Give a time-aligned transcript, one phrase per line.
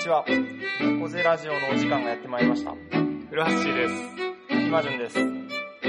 [0.00, 0.24] ちは。
[0.80, 2.74] 猫背ラジオのお時間がやってまいりました。
[3.28, 3.94] 古橋です。
[4.50, 5.16] 今順です。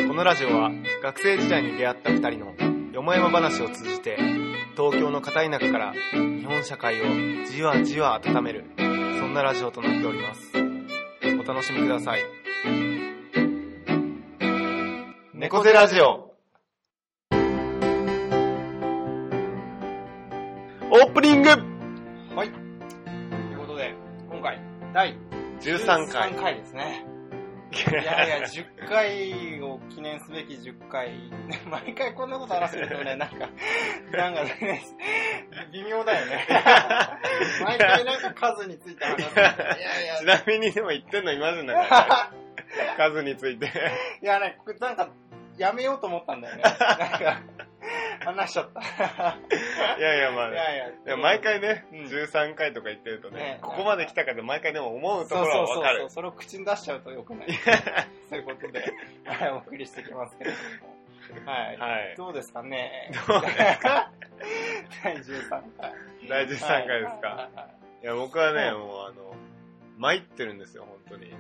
[0.06, 0.70] このラジオは
[1.02, 4.18] 学生時代に出会った二人のよもやま話を通じて
[4.76, 7.06] 東京の片田舎から日本社会を
[7.46, 10.52] じわじわ温めるそんなラジオとなっております。
[11.40, 12.22] お楽しみください。
[15.34, 16.36] 猫背ラジオ
[20.92, 21.71] オープニング
[24.94, 25.16] 第
[25.62, 26.32] 13回。
[26.32, 27.06] 13回ですね。
[27.72, 31.32] いやいや、10回を記念すべき10回。
[31.66, 33.50] 毎回こんなこと話するとね、なんか、
[34.12, 34.84] なんかね、
[35.72, 36.46] 微妙だよね。
[37.64, 39.40] 毎回なんか数について話す。
[39.40, 39.52] いや
[40.04, 42.32] いや、ちなみにでも言ってんの今じゃないか
[42.98, 43.72] 数について。
[44.22, 45.10] いやね、なんか、
[45.58, 46.64] やめようと思ったんだよね。
[46.64, 47.42] なんか、
[48.24, 48.80] 話しちゃった。
[49.98, 50.54] いやいやまあい
[51.06, 56.10] や毎回ね、うん13回とか言ってるとねねここまで来たかで毎回でも思うとそうころそうそうそう、はわかる。
[56.10, 57.48] それを口に出しちゃうとよくない。
[58.30, 58.94] そういうことで、
[59.26, 60.58] はい、お送りしてきますけれど
[61.46, 61.52] も。
[61.52, 61.78] はい。
[61.78, 62.16] はい。
[62.18, 64.12] どうですかねどうですか？
[65.04, 65.94] 第13回。
[66.30, 67.28] 第13回ですか？
[67.30, 67.68] はいはいはい
[68.04, 69.36] いや、僕はね、うんもうあの、
[69.98, 71.32] 参ってるんですよ、本当に。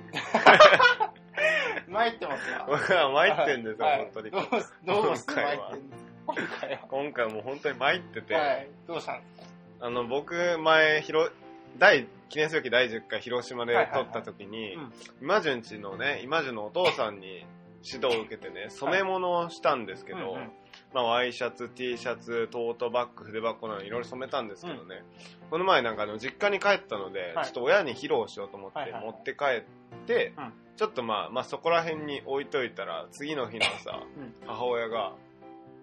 [1.88, 2.66] 参ってますか？
[2.68, 4.32] 僕は参ってるんですよ、はい本当に。
[4.32, 4.50] どうし
[4.86, 6.11] どうして参ってんですか？
[6.26, 6.78] 今回は。
[6.90, 8.68] 今回もう本当に参ってて、はい。
[8.88, 11.30] どうしたんですあの、僕、前、ひろ、
[11.78, 14.04] 第、記念すべき第10回広島ではいはいはい。
[14.06, 17.46] 撮った時にうん、今順ちのね、今順のお父さんに
[17.84, 20.52] 指導を受けてね、染め物をしたんですけど、うんうん。
[20.94, 25.04] まあ、ワイシャツ、T シャツ、トートバッグ、筆箱などいろいろ染めたんですけどね、
[25.50, 27.46] この前なんかあの実家に帰ったので、はい。
[27.46, 29.02] ちょっと親に披露しようと思ってはいはい。
[29.04, 29.64] はい持って帰っ
[30.06, 30.54] て、うん。
[30.78, 34.34] ちょっとまあ、まあそこら辺に置いといたら、次の日のさ、うん。
[34.48, 35.14] 母親が、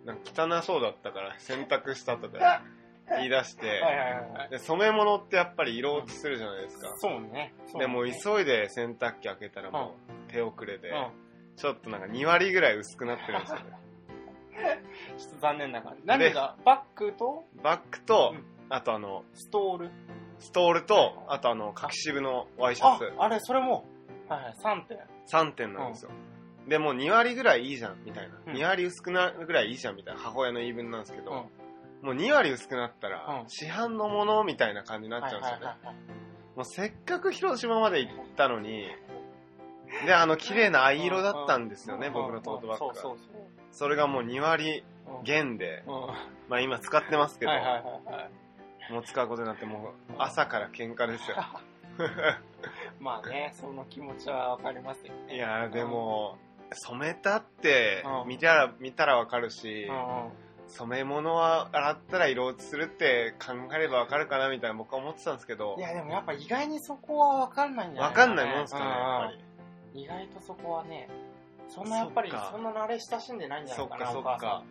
[0.09, 2.63] なんか汚そうだったから 洗濯したとか
[3.11, 3.83] 言い出して、
[4.59, 6.89] 染め物ってやっぱり色落ちするじゃないですか。
[6.97, 7.55] そうね。
[7.79, 9.95] でもう急いで洗濯機開けたらも
[10.29, 11.29] う手遅れで、うん
[11.59, 13.65] ちょっとなんか2割ぐらい薄くなってるんですよね。
[15.19, 16.03] ちょっと残念な感じ。
[16.05, 16.57] 何が？
[16.65, 17.45] バッグと？
[17.65, 19.91] バッグとうん、あとあの、ストール？
[20.39, 23.85] ストールと、あとあの、柿渋のワイシャあツ、、あれ、それも、
[24.29, 24.99] はいはい、3点。
[25.27, 26.13] 3点なんですよ。
[26.69, 28.35] で、もう2割ぐらいいいじゃん、みたいな。
[28.47, 31.49] うん2割薄くなるぐらいいいじゃん、みたいな母親の言い分なんですけど、うん
[32.01, 35.67] もう2割薄くなったらう、ん市販のものみたいな感じになっちゃうんですよね。
[36.55, 38.89] もうせっかく広島まで行ったのに、
[40.07, 42.95] で、あの、綺麗な藍色だったんですよね、うん僕のトートバッグが。
[42.95, 43.39] そうそう
[43.71, 44.85] それがもう2割。
[45.25, 46.15] 減で、うんは
[46.49, 48.29] まあ今使ってますけど、いはいはいは
[48.91, 48.93] い。
[48.93, 51.37] もう使うことになって、もう朝から喧嘩ですよ。
[53.01, 55.35] まあね、その気持ちはわかりますよね。
[55.35, 56.37] いやーでも、
[56.73, 60.31] 染めたってうん見たら、見たらわかるしう、んうん。
[60.69, 69.33] 染め物は洗ったら色落ちするって考えればわかるかなみたいな僕は思ってたんですけどい、やでもやっぱ意外にそこはわかんないんじゃないわかんないもんですかね、うんうんやっぱ
[69.95, 70.03] り。
[70.03, 71.09] 意外とそこはね、
[71.69, 74.63] そんなやっぱりそんな慣れ親しんでないんじゃないかな、そっかそっか。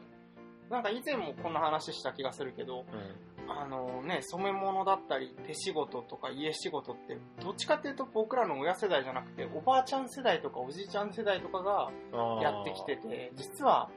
[0.69, 2.85] なんか以前もこんな話した気がするけど、
[3.49, 13.89] あのね、染め物だったり手仕事とか家仕事って、どっちかっていうと僕らの親世代じゃなくて、おばあちゃん世代とかおじいちゃん世代とかがうんやってきてて、実は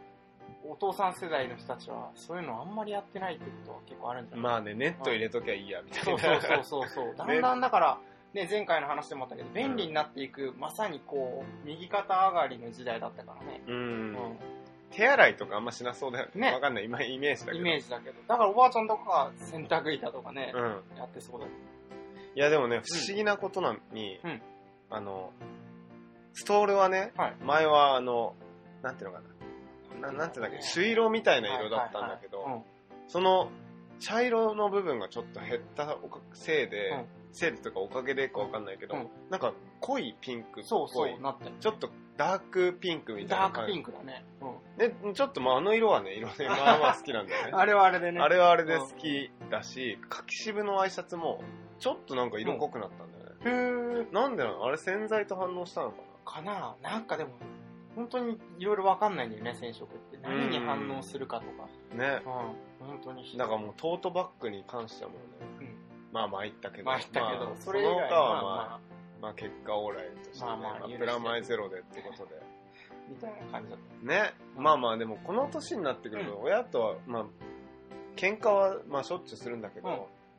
[0.65, 4.43] お父さん世代の人たちはそういうのあんまりやってないってことは結構あるんじゃない？
[4.43, 6.23] まあね、ネット入れときゃいいや、みたそいうな。
[6.23, 7.15] そうそうそうそう。
[7.19, 7.99] だんだんだから、
[8.35, 13.63] ね、前回の話でもあったけど、便利になっていく、まさにこう、右肩上がりの時代だったからね。
[13.67, 13.73] う。
[13.73, 14.17] うん
[14.93, 16.49] 手洗いとかあんましなそうだよね。
[16.49, 17.65] ねわかんない、今イメージだけイど。
[17.65, 18.17] メージだけど。
[18.27, 20.63] だからおばあちゃんとかが洗濯板とかね、うん。
[20.99, 21.53] やってそうだよ。
[22.35, 24.43] いやでもね、不思議なことなのに、うん
[24.91, 25.33] あの、
[26.33, 28.35] ストールはね、はい前はあの、
[28.83, 29.23] なんていうのか
[30.01, 30.13] な。
[30.13, 32.65] ななんていうんだっけ、朱色みたいな色だったんだけど、はいはいはい
[33.09, 33.51] その、
[33.99, 41.53] 茶色の部分がちょっと減ったおかせいで、うんせいでとかおかげでかわかんないけど、うんなんか濃いピンクっぽい、そうそう、なってる。
[41.61, 41.91] ちょっと
[42.21, 43.67] ダークピンクみたいダーク。
[43.67, 44.27] ピンクだね。
[44.43, 47.53] うんで、ちょっっとまああの色はね、色ね、まあまあ好きなんだよね。
[47.57, 48.21] あれはあれでね。
[48.21, 51.43] あれはあれで好きだし、柿渋のワイシャツも、
[51.79, 53.37] ちょっとなんか色濃くなったんだよね。
[53.45, 54.65] へーなんでなの？
[54.65, 56.77] あれ洗剤と反応したのかかな？
[56.83, 57.31] なんかでも、
[57.97, 60.19] 本当にいろいろわかんないんだよね、染色って。
[60.19, 61.69] 何に反応するかとか。
[61.95, 62.23] なね。
[62.81, 63.37] うん、本当に。
[63.39, 65.77] だからもうトートバッグに関してはもうね、うん
[66.13, 66.85] まあまあ言ったけど。
[66.85, 68.81] まあ言ったけど、まあそれ以外はまあ、は
[69.21, 72.41] まあ、まあ結果オーライとしてね、まあまあ許してプラマイゼロでってことで。
[73.09, 74.07] みたいな感じだった。
[74.07, 74.35] ね。
[74.57, 77.25] まあまあでもこの年になってくると、親とは、まあ、
[78.17, 79.97] 喧嘩はまあしょっちゅうするんだけど、うん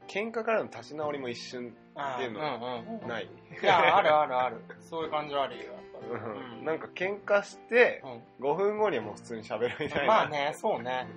[0.07, 3.07] 喧嘩からの立ち直りも一瞬あっていうのうんうんうん。
[3.07, 3.29] ない。
[3.61, 4.57] いや、あるあるある。
[4.81, 6.59] そういう感じはあるよ、やっぱり。
[6.59, 8.01] うんなんか喧嘩して
[8.41, 10.07] うん5分後にはもう普通に喋るみたいな。
[10.07, 11.07] まあね、そうね。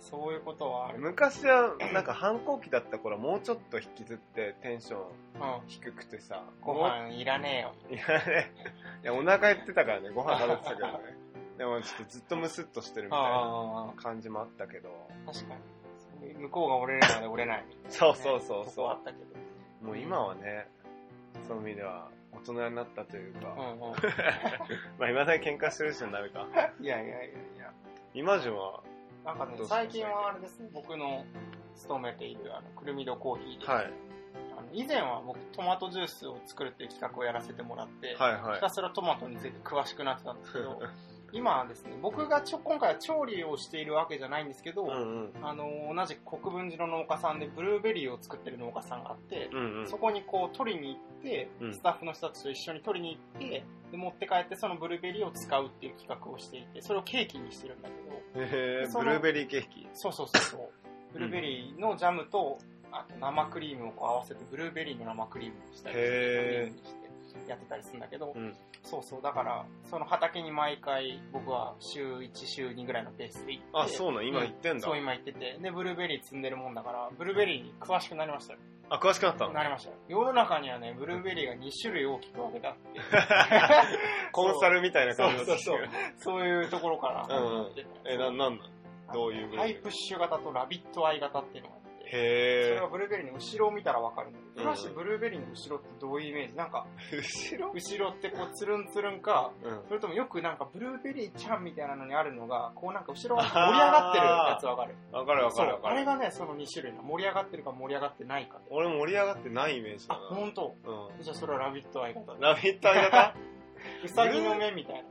[0.00, 0.98] そういうことはある。
[0.98, 5.68] 昔はなんか反抗期だった頃もうちょっと引きずってテンションうん。
[5.68, 7.74] 低くてさご飯いらねえよ。
[7.90, 8.52] いやね
[9.02, 10.98] いやお腹減ってたからねご飯食べてたけどね
[11.58, 14.90] でもちょっとずっとムスッとしてるみたいな感じもあったけど
[15.26, 15.60] 確かに。
[16.34, 17.94] 向こうが折れるまで折れないみたいな、ね。
[17.94, 19.24] そうそうそうそうあったけど。
[19.86, 20.68] もう今はね
[21.46, 23.78] そういう意味では大人になったというか、うんうん。
[24.98, 26.46] まあ今だに喧嘩してる人はダメか
[26.80, 27.72] いやいやいやいや。
[28.14, 28.82] 今順は
[29.24, 31.24] なんかね最近はあれですね、僕の
[31.76, 33.92] 勤めているあのくるみどコーヒーで、はい。
[34.56, 38.54] あの以前は僕トマトジュースを作るっていう企画をやらせてもらって、はいはい。
[38.56, 40.80] ひたすらトマトについて詳しくなってたんですけど、
[41.34, 44.92] 今はですね、僕がちょ今回は調理をしているわけじゃないんですけど、うんう
[45.26, 45.30] ん。
[45.42, 49.88] あの同じく国分寺の農家さんでブルーベリーを作ってる農家さんがあって、うんうん。
[49.88, 51.74] そこにこう取りに行って、うん。
[51.74, 59.88] スタッフの人たちと一緒に取りに行って、で持って帰ってそのブルーベリーを使うっていう企画をしていて、それをケーキにしてるんだけど、へブルーベリーケーキ。
[59.92, 60.60] そうそうそうそう。
[61.12, 62.58] ブルーベリーのジャムと、
[62.92, 67.03] あと生クリームをこう合わせて、ブルーベリーの生クリームにしたり、して
[67.48, 68.54] やってたりするんだけど、うん。
[68.82, 78.58] そうそう、だから、その畑に毎回僕は週1、週2ぐらいのペースで行って、あそうなん今言ってんだ、そう今行ってて、で、ブルーベリー積んでるもんだから、ブルーベリーに詳しくなりましたよ。
[78.90, 79.52] あ詳しくなったの？
[79.54, 79.96] なりましたよ。
[80.08, 83.00] 世の中にはね、ブルーベリーが2種類大きく 分けてあって、
[84.32, 85.88] コンサルみたいな感じだったそうそう。
[86.18, 87.46] そういうところからうん。
[87.60, 87.72] うん
[88.06, 88.60] えななんなん
[89.12, 89.74] どういうブルーベリー？
[89.74, 96.54] ハイブッシュ型とラビットアイ型っていうのがあって、そへれはブルーベリーの後ろを見たらわかるんだけど、ラッシュブルーベリーの後ろってどういうイメージ？
[96.56, 97.72] なんか、え後ろ？
[97.72, 99.88] 後ろってこう、つるんつるんか、うん。
[99.88, 104.94] それともよくなんかブルーベリーちゃんみたいなのにあるのが、こうなんか後ろが盛り上がってるやつわかる？
[105.12, 108.64] わかるわかるわかあれがね、その2種類の盛り上がってるか盛り上がってないかで。
[108.70, 111.22] 俺盛り上がってないイメージあ、だほんとなうん。
[111.22, 112.14] じゃあそれはラビットアイ。
[112.40, 113.34] ラビットアイ型
[114.04, 115.02] うさぎの目みたいな。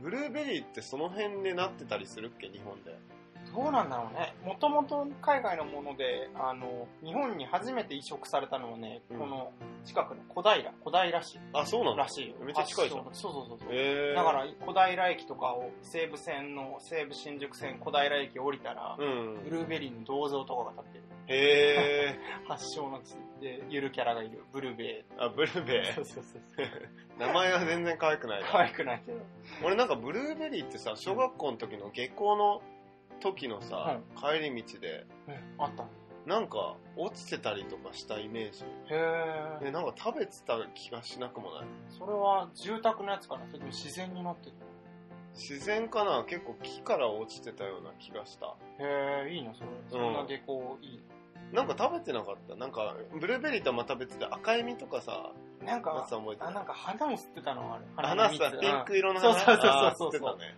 [0.00, 2.48] ブルーベリーってその辺でなってたりするっけ？
[2.48, 2.98] 日本で
[3.54, 4.34] どうなんだろうね。
[4.44, 9.52] もともと海外のもので、あの、日本に初めて移植されたのはね、うんこの
[9.84, 12.34] 近くの小平、小平市あそうなのらしいよ。
[12.40, 13.74] めっちゃ近いじゃん発祥そうそうそうそう。
[13.74, 21.04] へえだから、小平駅とかを、西武線の、西武新宿線小平駅降りたら、うんブルーベリーの銅像とかが立ってる。
[21.32, 22.18] へえ
[22.48, 25.94] 発祥の地で、ゆるキャラがいる、ブルーベあブルーベー。
[25.94, 26.66] そうそうそうそう。
[27.18, 29.18] 名前は全然可愛くないな可愛くないけど。
[29.64, 32.62] 俺なんかブルーベリーってさ小学校の時の下校の
[33.20, 35.84] 時のさ、帰り道でうん、あった。
[36.26, 38.64] なんか落ちてたりとかしたイメージ。
[38.90, 39.64] へー。
[39.64, 41.64] でなんか食べてた気がしなくもない。
[41.98, 43.46] それは住宅のやつかな？
[43.46, 44.52] それとも自然になってる
[45.34, 46.24] 自然かな？
[46.24, 48.54] 結構木から落ちてたような気がした。
[48.78, 49.68] へえ、いいのそれ。
[49.88, 51.02] そんな下校いい
[51.52, 51.62] な。
[51.62, 52.54] んか食べてなかった？
[52.54, 55.32] なんかブルーベリーとはまた別で赤い実とかさ
[55.62, 55.66] の。
[55.66, 57.84] なんやかつ、は覚えてあ、なんか花も吸ってたのがある。
[57.96, 58.44] 花の蜜。
[58.44, 60.56] さピンク色の花そうそうそうそう吸ってたね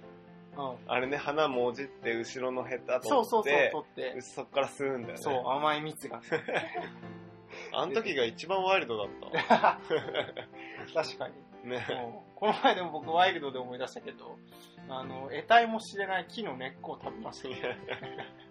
[0.86, 4.20] あれね花もじって後ろのヘタ取ってそうそうそう、取って。
[4.20, 5.16] そっから吸うんだよね。
[5.16, 6.20] そう、甘い蜜が。
[7.72, 9.08] あの時が一番ワイルドだっ
[9.48, 9.78] た
[10.94, 11.34] 確かに。
[11.68, 11.86] ね。
[11.90, 12.36] うん。
[12.36, 14.38] この前でも僕ワイルドで思い出したけど、
[14.88, 17.48] あの、得体も知れない木の根っこを食べました。
[17.48, 17.76] よいや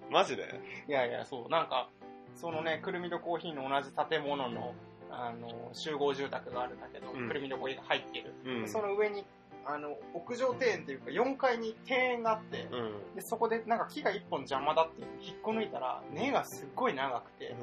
[0.09, 0.43] マジで？
[0.87, 1.89] いやいや、そう、なんか、
[2.35, 4.73] そのね、くるみとコーヒーの同じ建物の、
[5.09, 7.27] あの、集合住宅があるんだけど、うん。
[7.27, 8.33] くるみとコーヒーが入ってる。
[8.45, 8.69] うん。
[8.69, 9.25] その上に、
[9.65, 13.15] あの、屋上庭園っていうか、4階に庭園があって、うん。
[13.15, 17.55] で、そこでなんか木が1本邪魔だって引っこ抜いたら、根がすっごい長くて、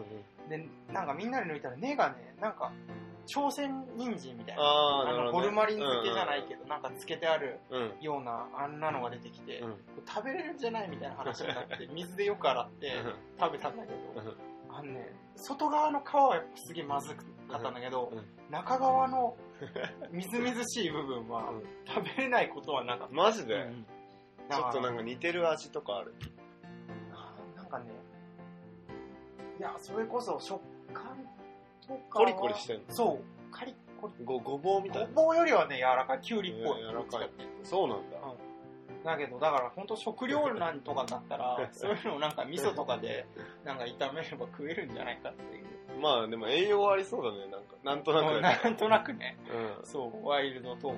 [0.49, 2.73] で、なんかみんなで抜いたら根がね、なんか、
[3.27, 4.63] 朝鮮人参みたいな。
[4.63, 9.77] あの、ホルマリン漬けじゃないけど、なんか漬けてあるうんような、あんなのが出てきて、うん。
[10.07, 12.93] 食べれるんじゃないみたいな話になって、水でよく洗って
[13.39, 14.35] 食べたんだけど、
[14.71, 18.25] あのね、外側の皮はやっぱすげえまずかったんだけど、うん。
[18.51, 19.37] 中側の
[20.11, 21.63] みずみずしい部分はうん。
[21.87, 23.15] 食べれないことはなかった。
[23.15, 23.87] マジで、うん。
[24.51, 26.15] ちょっとなんかか似てる味とかある？
[27.57, 27.87] なんかね、
[29.59, 30.61] いや、それこそ食
[30.95, 31.17] 感
[31.87, 32.25] とかは。
[32.25, 32.83] コリコリしてんの？
[32.89, 34.25] そう、カリコリ。
[34.25, 35.09] ごごぼうみたいな？
[35.13, 36.81] ごぼうよりはね、柔らかい、きゅうりっぽい。
[36.81, 37.31] えー柔らかい。
[37.63, 38.17] そうなんだ
[39.09, 43.27] だけど、だから本当食料なんとかだったら、 そういうのをなんか味噌とかで、
[43.65, 45.67] なんか炒めれば食えるんじゃないかっていう。
[46.01, 49.37] まあでも栄養ありそうだねなんかなんとなくだけなんとなくね、
[49.81, 50.93] どそう、ワイルドトー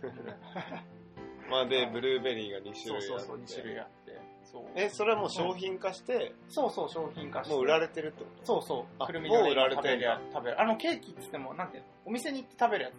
[0.00, 0.06] ク。
[0.08, 0.10] う
[1.48, 4.20] んまあでブルーベリーが2種類あってそうそうそう、2種類あって。
[4.42, 4.64] そう。
[4.74, 7.54] えそれはもう商品化してそうそう、商品化して。
[7.54, 8.44] もう売られてるってこと？
[8.46, 10.60] そうそう、あくるみのもう売られてるや食べる。
[10.60, 11.88] あのケーキっつっても、なんていうの？
[12.06, 12.94] お店に行って食べるやつ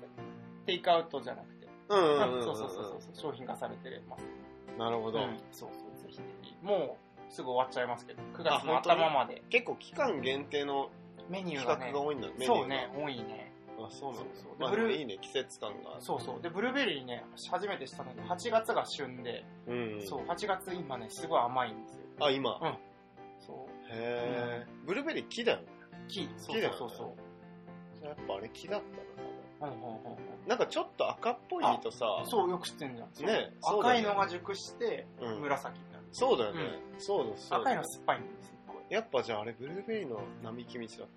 [0.65, 1.56] テイクアウトじゃなくて。
[1.89, 4.25] うんうんうんうんそうそうそうそうそう、商品化されてます。
[4.77, 6.55] なるほど、うんそうそう、ぜひぜひ。
[6.61, 6.97] も
[7.29, 10.89] う、すぐ終わっちゃいますけど、9月の頭まで結構期間限定の
[11.29, 13.51] メニューがね企画が、多いんだメニューがそうね、多いね。
[13.79, 14.51] あ、そうなんだそうそう。
[14.59, 15.99] まあ、でブルーいいね、季節感が。
[15.99, 16.41] そうそう。
[16.41, 20.01] で、ブルーベリーね、初めて知ったんだけど、8月が旬で、うん。
[20.05, 22.01] そう、8月今ね、すごい甘いんですよ。
[22.19, 22.55] あ、今？
[22.61, 22.77] うん
[23.39, 23.57] そう。
[23.89, 24.67] へえ。
[24.85, 25.65] ブルーベリー木だよね。
[26.07, 27.07] 木、そう木だよねそうそう。
[27.99, 30.17] じゃあやっぱあれ木だったのかうんうんうんうん
[30.47, 30.55] な。
[30.55, 33.09] なんかちょっと赤っぽい実とさ、そう、よく知ってんじゃん。
[33.27, 36.05] ねそうだ赤ねいのが熟して、うん紫になる。
[36.11, 36.59] そうだよね。
[36.97, 37.47] そうです。
[37.47, 38.57] そうだ赤いの酸っぱいんですよ。
[38.89, 41.07] やっぱじゃああれブルーベリーの並木道だっ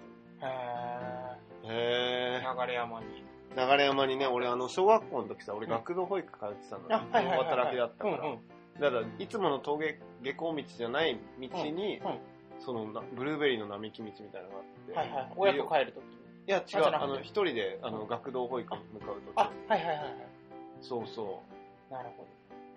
[0.41, 2.67] へたのへー。
[2.67, 3.25] 流山に。
[3.57, 3.77] え。
[3.79, 6.85] 流山にね、俺あの、小学校の時さ、俺学童保育通ってたの。
[6.91, 7.49] あ、はいはいはいはい。
[7.49, 8.19] 働きだったから。
[8.19, 8.81] うんうん。
[8.81, 12.01] だから、いつもの峠下校道じゃない道に、
[12.59, 14.93] そのなブルーベリーの並木道みたいなのがあって。
[14.93, 15.33] はいはい。
[15.37, 16.20] 親と帰るときに。
[16.51, 19.35] いや、違う、あの、一人で、あの、学童保育に向かうとき。
[19.37, 20.15] あ、はいはいはいはい。
[20.81, 21.43] そうそ
[21.89, 21.93] う。
[21.93, 22.27] なるほ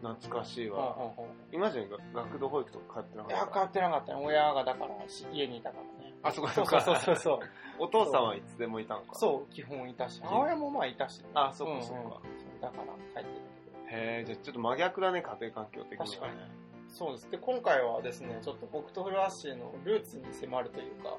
[0.01, 0.75] 懐かしいど。
[0.75, 0.95] わ。
[0.97, 1.33] うんうんうん。
[1.51, 3.53] 今じゃが学童保育とか通ってなかいや、った？
[3.53, 4.25] 変わってなかったね。
[4.25, 6.13] 親がだからし家にいたからね。
[6.21, 7.39] あ、そこそうそうそうそうそう。
[7.79, 9.15] お父さんはいつでもいたのか。
[9.15, 10.21] そう、基本いたし。
[10.23, 11.29] 母親もまあいたしね。
[11.33, 12.21] あ、そっうんうんかそっか。
[12.61, 12.83] だから
[13.23, 13.39] 帰って
[13.89, 16.05] たへえ、じゃあちょっと真逆だね、家庭環境的には。
[16.05, 16.33] 確かに
[16.93, 17.31] そうです。
[17.31, 21.17] で、今回はですね、ちょっと僕と古橋のルーツに迫るというか、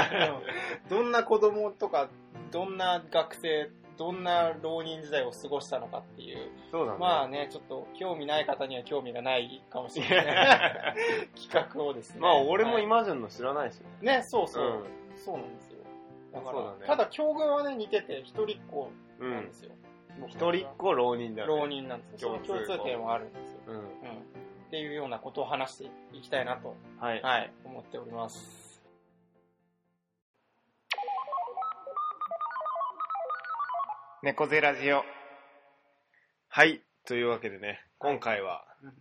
[0.88, 2.08] どんな子供とか、
[2.50, 6.98] どんな学生、どんな浪人時代を過ごしたのかっていう、そうだね。
[6.98, 10.94] まあね、ちょっと興味ない方には興味がないかもしれない
[11.36, 12.20] 企画をですね。
[12.20, 14.16] まあ俺もはいイマジンの知らないしね。
[14.16, 14.84] ね、そうそう、うん
[15.16, 15.78] そうなんですよ。
[16.32, 19.52] だから、ねただ境遇はね、似てて、一人っ子うんなんで。
[19.52, 19.70] すよ。
[20.26, 21.60] 一人っ子浪人だよね。
[21.60, 22.30] 浪人なんですよ。
[22.44, 23.60] その共通点はあるんですよ。
[23.68, 23.74] うん。
[23.76, 23.84] うん。
[24.74, 27.22] っていうようなことを話していきたいなと、はい。
[27.22, 28.82] はい、思っております。
[34.24, 35.04] 猫背ラジオ。
[36.48, 36.82] はい。
[37.06, 38.92] というわけでね、今回は、うん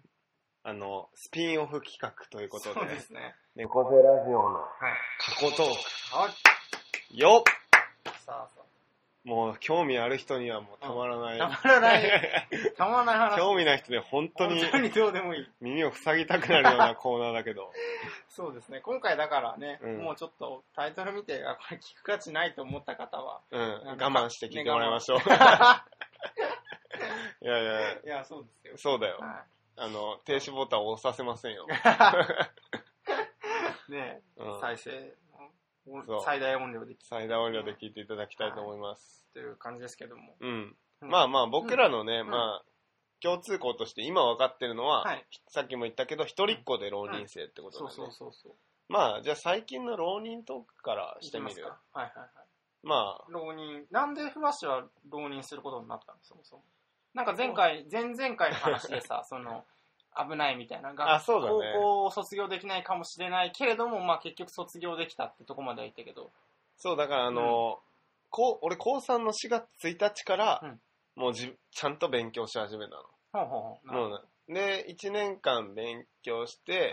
[0.61, 3.33] あの、スピンオフ企画ということで、そうですね。
[3.55, 4.93] 猫背ラジオのはい。
[5.19, 6.33] 過去トーはい。
[7.09, 7.17] ク。
[7.17, 8.62] よっさあさ
[9.23, 11.37] もう興味ある人にはもうたまらない。
[11.37, 12.03] たまらない、
[12.75, 13.37] たまらない話。
[13.37, 15.49] 興味ない人には本当に本当にどうでもいい。
[15.61, 17.71] 耳を塞ぎたくなるようなコーナーだけど。
[18.27, 18.81] そうですね。
[18.81, 23.39] 今回だからね、うんもうちょっとタイトル見て、あ、これ聞く価値ないと思った方は。
[23.51, 23.61] うん。
[23.61, 25.19] 我慢して聞いてもらいましょう。
[27.41, 28.77] いやいや、いや、そうですよ。
[28.77, 29.17] そうだよ。
[29.19, 31.65] はあの、停止ボタンを押させませんよ。
[33.89, 33.91] い。
[33.91, 35.13] ねうん再生
[36.23, 39.25] 最大音量で最大音量で聞いていただきたいと思います。
[39.33, 40.35] という感じですけども。
[40.39, 40.75] うん。
[41.01, 42.65] うんまあまあ、僕らのね、んまあ、
[43.21, 45.25] 共通項として今分かってるのは、はい。
[45.49, 47.95] さっきも言ったけど、一人っ子で浪人生ってことだよね。
[47.95, 48.53] そうそうそう。
[48.87, 51.51] まあ、じゃあ最近の浪人トークからしてみる？
[51.51, 52.29] いきますかはいはいはい。
[52.83, 53.85] まあ、浪人。
[53.91, 56.19] なんでフラッシュは浪人することになったの？
[56.21, 56.63] そもそも。
[57.13, 59.65] なんか前回、前々回の話でさ、 その、
[60.17, 60.93] 危ないみたいな。
[60.97, 66.31] あそうだね高校を卒業できないかもしれないけれども、まあ結局卒業できたってとこまでは言ったけど。
[66.77, 67.79] そう、だからあの、
[68.29, 70.79] こう俺高3の4月1日から、うん
[71.15, 73.03] もうじちゃんと勉強し始めたの。
[73.33, 73.87] ほうほうほう。
[73.87, 76.91] なるほどもうねで、1年間勉強して、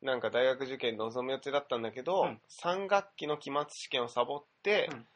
[0.00, 5.06] なんか大学受験臨む予定だったんだけど、うん3学期の期末試験をサボって、うん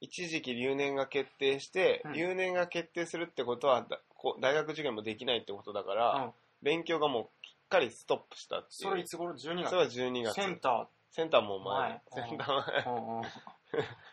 [0.00, 8.90] 一時期留年が決定して、うん留年が決定するってことはだこう大学受験もできないってことだから、うん勉強がもうきっかりストップしたっていう。
[8.90, 10.34] それいつ頃 ?12 月それは12月。
[10.34, 12.00] センタセンターも前。
[12.14, 13.22] 前センター前。
[13.22, 13.28] だか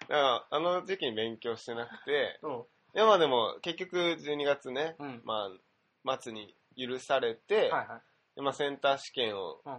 [0.07, 5.03] ら、あの時期に勉強してなくて、そいやまあでも、結局12月ね、う。
[5.03, 5.21] うん。
[5.23, 5.49] ま
[6.05, 7.87] あ、末に許されて、はいはい。
[8.35, 9.77] でまあ、センター試験をうん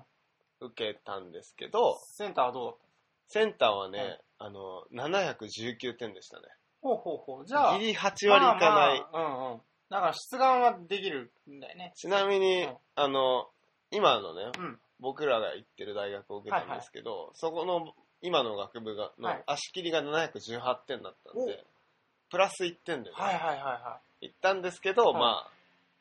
[0.59, 2.87] 受けたんですけど、センターはどうだった？
[3.29, 6.45] センターはね、あの、719点でしたね。
[6.81, 7.47] ほうほうほう。
[7.47, 9.01] じゃあ、ギリ8割いかない。
[9.01, 9.61] まあまあうんうん。
[9.91, 11.93] だから出願はできるんだよね。
[11.97, 13.49] ちなみに、うんあの、
[13.91, 14.79] 今のね、うん。
[14.99, 25.51] 僕らが行ってる大学を受けたんですけど、そこの今の学部がのはい足切りが718点だったんで、おプラス1点でね、はいはいはいは行ったんですけど、はいまあ、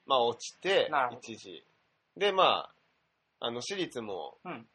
[0.06, 1.64] まあ落ちてなるほ、ど一時。
[2.18, 2.70] で、ま
[3.42, 4.66] あ、あの、私立も、うん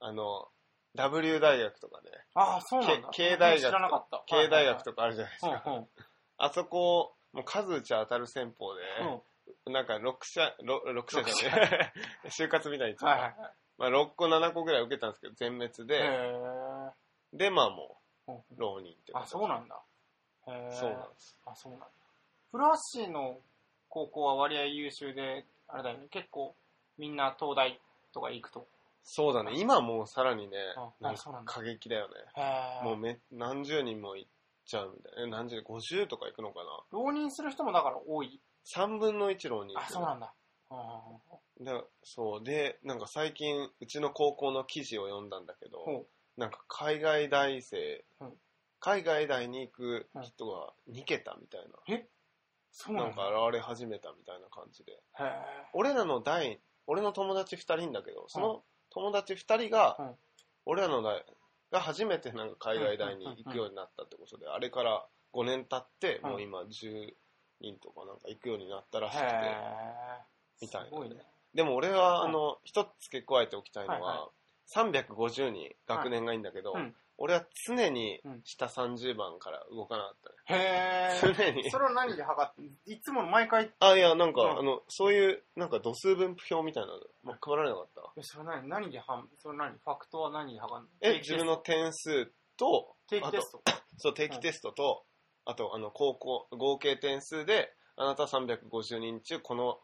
[0.00, 0.48] あの、
[0.96, 2.12] W 大学とかね、い。
[2.34, 3.08] ああ、そうなんだ。
[3.10, 4.22] け経大学知らなかった。
[4.26, 4.84] 経大学か。
[4.84, 5.84] とかあるじゃないですか。
[6.38, 8.82] あそこ、もう数打ち当たる戦法で、
[9.66, 9.72] うん。
[9.72, 11.92] なんか6社、6, 6社じゃね
[12.24, 13.54] え 就活みたいにはいはいはい。
[13.76, 16.90] まあ6個7個ぐらい受けたんですけど、全滅で、へ
[17.32, 19.82] で、まあもーう、浪人ってあ、そうなんだ。
[20.46, 20.52] そ
[20.86, 21.36] うなんです。
[21.44, 21.88] あ、そうなんだ。
[22.52, 23.40] フラッシーの
[23.88, 26.54] 高校は割合優秀で、あれだよね、結構
[26.98, 27.80] みんな東大
[28.12, 28.68] とか行くと。
[29.02, 30.56] そうだね、今もうさらにね
[31.44, 32.14] 過激だよね。
[32.82, 34.30] もうめ何十人も行っ
[34.64, 35.22] ちゃうみたいな。
[35.26, 36.98] え何十人 ?50 とか行くのかな？
[36.98, 40.32] 浪人する人もだから多い？3分の1浪人あ、そうなんだ。
[40.70, 40.74] う
[41.62, 46.06] んだそうでなんか最近うちの高校の記事を読んだんだけど、
[46.36, 48.32] なんか海外大生、うん
[48.80, 52.02] 海外大に行く人が2桁みたいな、
[52.70, 53.06] そうなだ。
[53.06, 54.92] なんんか現れ始めたみたいな感じで。
[54.92, 55.30] へえ。
[55.72, 60.10] 俺らの代、俺の友達2人いんだけど、その友達2人が、うん
[60.66, 61.24] 俺らの代
[61.74, 65.04] が初めてなんか海外大に行くようになったってことで、あれから
[65.34, 66.30] 5年経って、うん。
[66.30, 67.10] もう今10
[67.60, 69.26] 人とかなんか行くようになったらしくて。
[70.62, 71.16] みたいなね。
[71.52, 72.28] でも俺は、うん。
[72.28, 74.18] あの、一つ付け加えておきたいのは、はい。
[74.18, 74.30] は
[74.72, 78.40] 350に学年がいいんだけど、うん俺は常にうん。
[78.44, 80.16] 下30番から動かなかっ
[80.46, 80.60] たね。
[80.60, 81.34] へえ。
[81.34, 81.70] 常に。
[81.70, 84.58] それは何で測っていつもの毎回、あ、いや、なんか、うん。
[84.58, 88.12] あの、そういう、なんか度数分布表みたいなの、まあ、配られなかった。
[88.16, 88.68] えそれ何？
[88.68, 89.00] 何で
[89.38, 89.72] それ何？
[89.72, 90.88] ファクトは何で測るの？
[91.00, 93.62] え、自分の点数と、定期テスト。
[93.98, 95.04] そう、定期テストと、
[95.44, 99.78] あと、あの、高校、合計点数で、あなた350人中、この、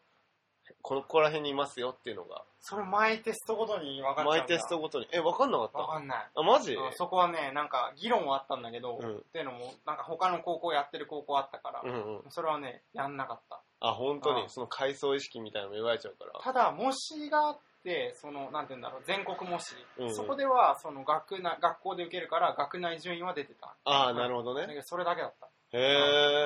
[0.81, 5.79] この、ここら辺にいますよっていうのが、それ毎テストごとに分かっちゃうんだ毎テストごとに、え、わかんなかった？
[5.79, 6.27] 分かんない。
[6.35, 6.75] あ、マジ？
[6.75, 12.21] うんそこはね、なんか議論はあったんだけど、うんっていうのも、なんか他の高校やってる高校あったから、うんうん。
[12.29, 13.61] それはね、やんなかった。
[13.79, 14.43] あ、本当に？
[14.43, 16.39] う、んその階層意識みたいなのも言われちゃうから。
[16.41, 19.75] ただ、模試があって、その、なんて言うんだろう、全国模試。
[19.97, 23.75] うんうんそこでは、その学内、学校で受けるから、学内順位は出てた。
[23.85, 24.61] ああ、なるほどね。
[24.61, 25.47] だけど、それだけだった。
[25.75, 25.79] へ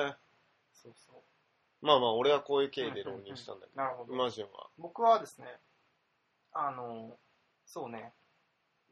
[0.08, 0.14] え。
[0.72, 1.15] そうそう。
[1.82, 4.14] まあまあ、俺はこういう経緯で浪人したんだけど、なるほど。
[4.14, 4.68] マジンは。
[4.78, 5.46] 僕はですね、
[6.52, 7.16] あの、
[7.66, 8.12] そうね、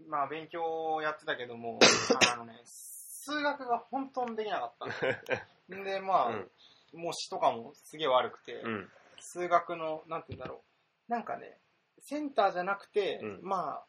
[0.09, 1.79] まあ勉強やってたけども、
[2.33, 5.83] あのね、数学が本当にできなかったの。
[5.85, 6.51] で、まあ、うん
[6.95, 8.89] 模試とかもすげえ悪くて、うん。
[9.19, 10.63] 数学の、なんて言うんだろ
[11.09, 11.59] う、なんかね、
[12.01, 13.85] センターじゃなくて、うんまあ、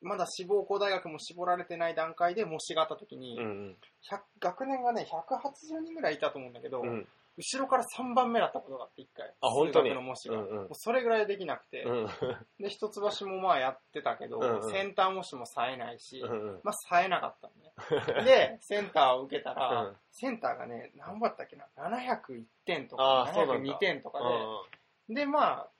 [0.00, 3.76] まだ志望校大学も絞られてない段階で模試があった時に、うん
[4.10, 7.08] 100学年がね、180人ぐらいいたと思うんだけど、うん。
[7.36, 7.42] うん。
[7.42, 9.34] 後ろから3番目だったことがあって、1回。
[9.40, 10.34] あ本当に数学の模試が。
[10.36, 12.06] うんうんもうそれぐらいできなくて、うん。
[12.58, 16.60] で、一橋もまあやってたけど、うんうんセンター模試も冴えないし、うん。
[16.62, 17.72] まあ冴えなかったのね。
[18.24, 24.20] で、センターを受けたら、うんセンターがね、何ぼだったっけな、701点とあか、ーそうなんだ702点とか
[25.08, 25.70] で、で、まあ、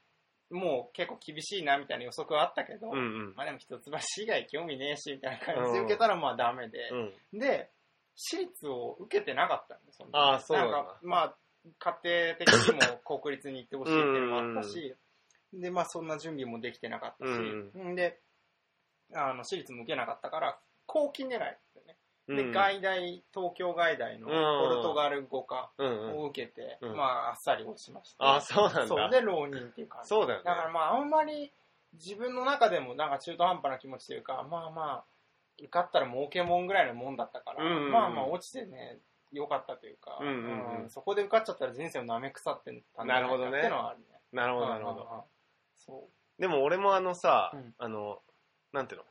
[0.51, 3.35] もう結構厳しいなみたいな予測はあったけど、うんうん。
[3.35, 6.89] まあでも一橋以外興味ねえし、みたいな感じで受けたらまあダメで、
[7.33, 7.39] うん。
[7.39, 7.71] で、
[8.15, 10.09] 私立を受けてなかったんですよ。
[10.13, 11.37] あーそうなんだか、まあ、
[11.79, 14.95] 家庭的にも国立に行ってほしいっていうのもあったし、
[15.53, 18.19] で、まあそんな準備もできてなかったし、うんで、
[19.15, 21.97] あの、私立も受けなかったから、後期狙いだよね。
[22.29, 24.33] で、うん外大、東京外大のポ
[24.77, 25.71] ルトガル語科。
[25.79, 28.37] を受けて、うんまああっさり落ちました。
[28.37, 28.87] あ、そうなんだ。
[28.87, 30.09] そうで、浪人っていう感じ。
[30.09, 30.45] そうだよね。
[30.45, 31.53] だからまああんまり
[31.95, 35.05] 自分の中でもなんか中途半端な気持ちというか、まあまあ、
[35.59, 38.99] 受かったら儲けもんぐらいのもんだったから、まあまあ落ちてね、
[39.33, 42.65] 良かったというか、うんうんうんそこで受かっちゃったら人生を舐め腐って
[42.97, 44.05] たんじゃないかっていうのはあるね。
[44.33, 45.27] なるほど、なるほど。
[45.89, 46.01] うんう
[46.39, 48.19] でも俺もあのさうん、あの、
[48.73, 49.07] なんていうの？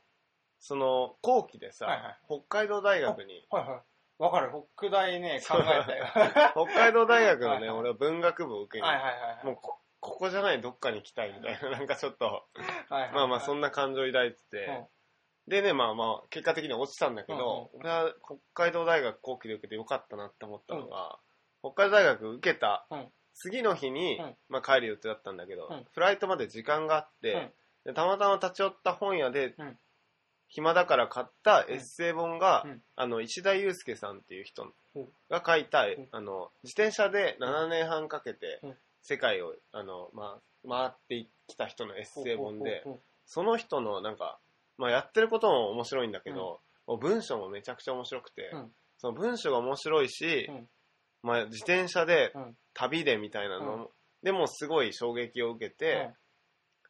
[0.58, 3.54] その、後期でさはいはい、北海道大学に、う。
[3.54, 3.80] はいはい。
[4.18, 4.52] わかる。
[4.76, 6.06] 北大ね、 考えたよ。
[6.66, 9.46] 北海道大学のね、はいはい俺は文学部を受けにはいはいはい。
[9.46, 12.42] もうこ、ここじゃないどっかに行きたいみたいな、なんかちょっと、は
[12.90, 14.84] いはいはいまあまあそんな感情抱いてて、
[15.48, 21.18] でね、まあまあ、結果的には落ちたんだけど、俺は北海道大学後期で受けてよかったなって思ったのが、
[21.60, 23.08] 北海道大学受けたうん。
[23.34, 24.36] 次の日に、うん。
[24.48, 25.86] まあ帰る予定だったんだけど、うん。
[25.92, 27.52] フライトまで時間があって、
[27.94, 29.78] たまたま立ち寄った本屋で、うん。
[30.48, 32.82] 暇だから買ったエッセイ本が、うん。
[32.94, 35.00] あの、石田祐介さんっていう人う。
[35.00, 42.84] んが書いた、んあの、自転車で7年半かけてうん、世界を、あの、まあ、回ってきた人のエッセイ本で、
[43.24, 44.38] その人のなんか、
[44.78, 48.72] まあ、やってることも面白いんだけど、もう文章もめちゃくちゃ面白くて、うん。
[48.98, 50.68] その文章が面白いし、うん。
[51.22, 52.56] まあ、自転車で、うん。
[52.74, 53.88] 旅でみたいなの、うん。
[54.22, 56.14] でもすごい衝撃を受けて、うん。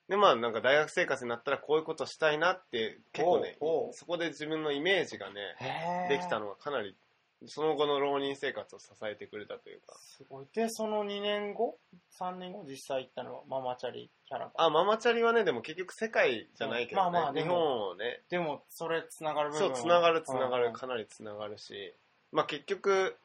[0.09, 3.92] でまあなんか大学生活になったらこういうことしたいなって結構ねおうおう。
[3.92, 6.18] そこで自分のイメージがねへー。
[6.18, 6.97] できたのがかなり
[7.47, 9.97] その後の浪人生活を支えてくれたというか。
[9.99, 10.47] すごい。
[10.55, 11.79] で、その2年後？
[12.18, 14.66] ?3 年後実際行ったのはママチャリキャラバン。
[14.66, 18.20] あママチャリはねでも結局世界じゃないけどね、うんまあまあで日も本をね。
[18.31, 19.77] でも、それ繋がる部分は。
[19.77, 20.72] そうつながるつながうんる。
[20.72, 21.94] かなりつながるし。
[22.33, 23.16] まあ結局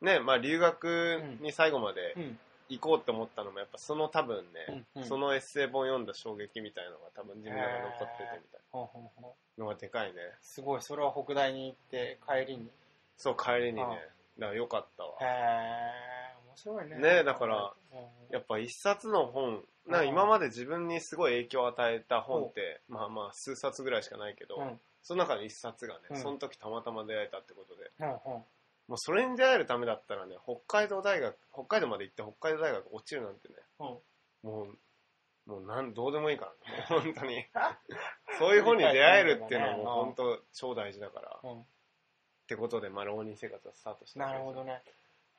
[0.00, 2.38] ねまあ留学に最後までうん。
[2.70, 5.04] 行こうって思ったのもやっぱその多分ね、うんうん。
[5.04, 9.60] そのエッセイ本読んだ衝撃みたいなのが多分自分の中に残っててみたいほうほうほう。
[9.60, 10.20] なのがでかいね。
[10.40, 12.70] すごい、それは北大に行って帰りに。
[13.16, 13.82] そう帰りにね。
[13.82, 15.18] あだからよかったわ。
[15.20, 16.96] へえ、面白いね。
[16.98, 17.70] ねだからうん、
[18.30, 24.80] やっぱ一冊の本なんか今まで自分にすごい影響を与えた本ってまあまあ数冊ぐらいしかないけど、うん。
[25.02, 26.16] その中の一冊がね、うん。
[26.16, 27.90] その時たまたま出会えたってことで。
[28.00, 28.42] うんうん。
[28.88, 33.86] もうそれに出会えるためだったらね北海道大学北海道まで行って北海道大学落ちるなんてねうん。
[33.86, 34.78] もう
[35.46, 36.52] もうなんどうでもいいか
[36.90, 37.44] らね本当に。
[38.38, 41.50] そういう本に出会えるっていうのはもう本当超大事だから。
[41.50, 41.64] っ
[42.46, 44.82] てことで、まあ、浪人生活はスタートしたなるほどね。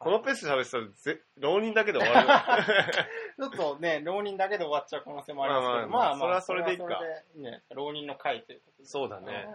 [0.02, 2.94] このペースで喋ってたらぜ、浪人だけで終わる
[3.38, 7.00] ちょっとね、浪人だけで終わっちゃう可能性もありますけど、まあまあまあまあ、それはそれでいいか
[7.36, 8.90] ね、浪人の会ということで。
[8.90, 9.48] そうだね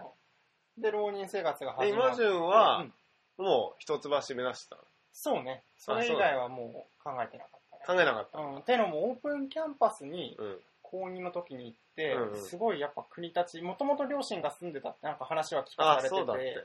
[0.77, 0.81] うん。
[0.81, 2.23] で、浪人生活がで、始まって。
[2.23, 2.77] 今順は
[3.37, 4.77] うん、もう、一橋目指した？
[5.11, 5.63] そうね。
[5.77, 7.83] それ以外はもう考えてなかったね。
[7.85, 8.39] 考えなかった。
[8.39, 8.63] うん。
[8.63, 10.61] てのも、オープンキャンパスにうん。
[10.89, 16.55] 高2の時に行って、うんうんすごいやっぱ国立ち、もともと両親が住んでたってなんか話は聞あかされてて、そうだって。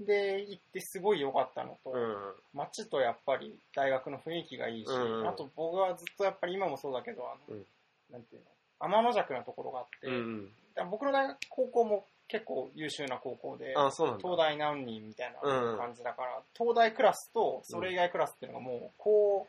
[0.00, 2.34] で、行ってすごい良かったのと、うん。
[2.52, 7.66] 街とやっぱり大学の雰囲気がいいし、うんうんあと僕はずっとやっぱり今もそうだけど、あの、うん
[8.10, 8.48] なんていうの、
[8.80, 10.50] 天の弱なところがあって、うん
[10.90, 13.74] 僕の大学、高校も結構優秀な高校で。
[14.18, 19.46] 東大何人みたいなうん感じだから、東大クラスとそれ以外クラスっていうのがもう、高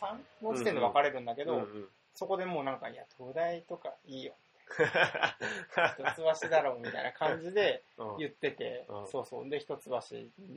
[0.00, 1.66] 3の時点で分かれるんだけど。
[2.14, 4.32] そこでもうなんか、いや、東大とかいいよ、
[4.76, 8.16] 一橋だろうみたいな感じで うん。
[8.18, 9.08] 言ってて、うん。
[9.08, 9.48] そうそう。
[9.48, 9.96] で、一橋。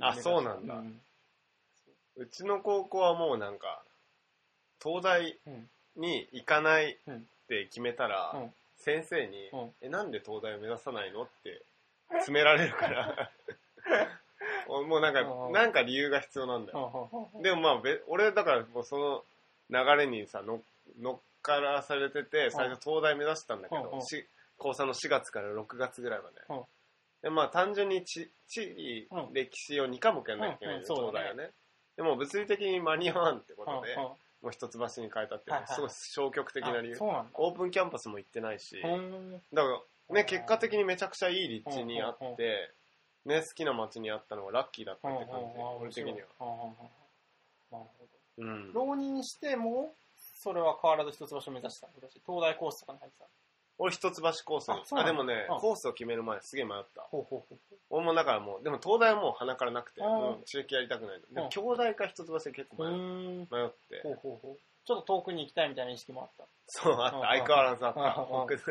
[0.01, 0.81] あそうなんだ。
[2.17, 3.83] うちの高校はもうなんか、
[4.81, 5.69] 東大うん。
[5.95, 6.97] に行かないっ
[7.47, 8.53] て決めたら、うん。
[8.77, 9.73] 先生に、うん。
[9.81, 11.61] え、なんで東大を目指さないのって
[12.09, 13.31] 詰められるから、
[14.67, 15.51] もうなんか、うん。
[15.51, 17.09] なんか理由が必要なんだうよ。
[17.13, 17.17] ん。
[17.17, 17.27] うん。
[17.33, 17.43] うん。
[17.43, 19.25] でもまあ、べ俺だからもうその
[19.69, 20.61] 流れにさ、の
[20.99, 24.25] 乗っからされてて、最初東大目指したんだけど、し
[24.57, 26.35] 高3の4月から6月ぐらいまで。
[26.49, 26.63] うん。
[27.23, 31.25] でまあ単純に地地理、うん歴史を2科目やんなきゃいけないんだよ、うんうんそうだね。
[31.25, 31.53] 東大はね。
[31.97, 34.17] でも物理的に間に合わんってことで、も
[34.49, 36.97] う一橋に変えたっていうのはすごい消極的な理由。
[37.33, 39.41] オープンキャンパスも行ってないし、うん。
[39.53, 39.69] だか
[40.09, 42.71] らね、結果的にめちゃくちゃいい立地にあって、
[43.25, 46.73] ね、好きな街にあったのがラッキーだったって感じ、俺的には。
[48.73, 49.93] 浪人しても、
[50.41, 51.87] それは変わらず一橋を目指した
[52.25, 53.25] 東大コースとかに入ってた。
[53.77, 54.81] 俺一橋コースにあ。
[54.85, 57.01] そうなんだあでもねうん、コースを決める前すげえ迷った。
[57.03, 57.75] ほうほうほう。
[57.91, 61.21] 俺もだからもう、でも東大はもう鼻からなくて、うんもう刺激やりたくない。
[61.21, 63.37] でもうん兄弟か一橋で結構迷うーん。
[63.37, 64.01] 迷って。
[64.03, 64.57] ほうほうほう。
[64.83, 66.45] ちょっと遠くに行きたいみたいな意識もあった。
[66.65, 67.17] そう、あった。
[67.17, 68.21] うん相変わらずあった。
[68.21, 68.57] うん僕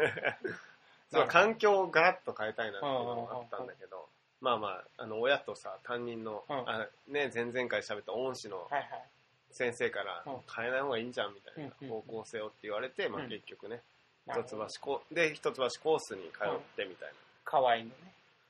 [1.10, 4.08] そう、環境をガラッと変えたいなっていうのもあったんだけど、
[4.40, 9.10] まあまあ、あの、親とさ、担任の、うんあね、前々回喋った恩師のはいはい。
[9.52, 13.80] 先生からうん、変えない方がいいんじゃんみたいなうん方向性をって言われて、まあうん結局ね、
[14.28, 17.14] 一橋コで、一橋コースに通ってみたいな。
[17.44, 17.90] 河合のね。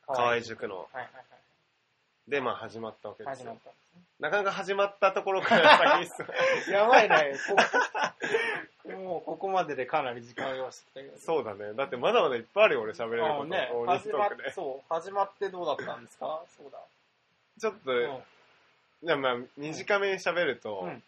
[0.07, 0.89] 河合塾の。
[0.93, 1.09] はいはい
[2.29, 3.37] で、まあ始まったわけはい。
[3.37, 3.57] ですよ。
[4.21, 7.35] なかなか始まったところから先に やばいね。
[8.85, 11.19] こ もうここまででかなり時間を要してきたけど。
[11.19, 11.73] そうだね。
[11.75, 13.43] だってまだまだいっぱいあるよ、俺喋れること。
[13.43, 14.51] あね、大西始まっトークで。
[14.53, 16.43] そう、始まってどうだったんですか？
[16.57, 16.79] そうだ。
[17.59, 18.23] ちょっと、うん
[19.03, 21.03] じゃあまあ、短めに喋ると、うん。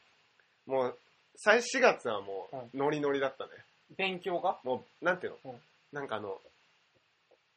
[0.66, 0.98] もう、
[1.36, 3.50] 最4月はもう、ノリノリだったね。
[3.96, 4.58] 勉強が？
[4.64, 5.60] もう、なんていうの、うん。
[5.92, 6.38] なんかあの、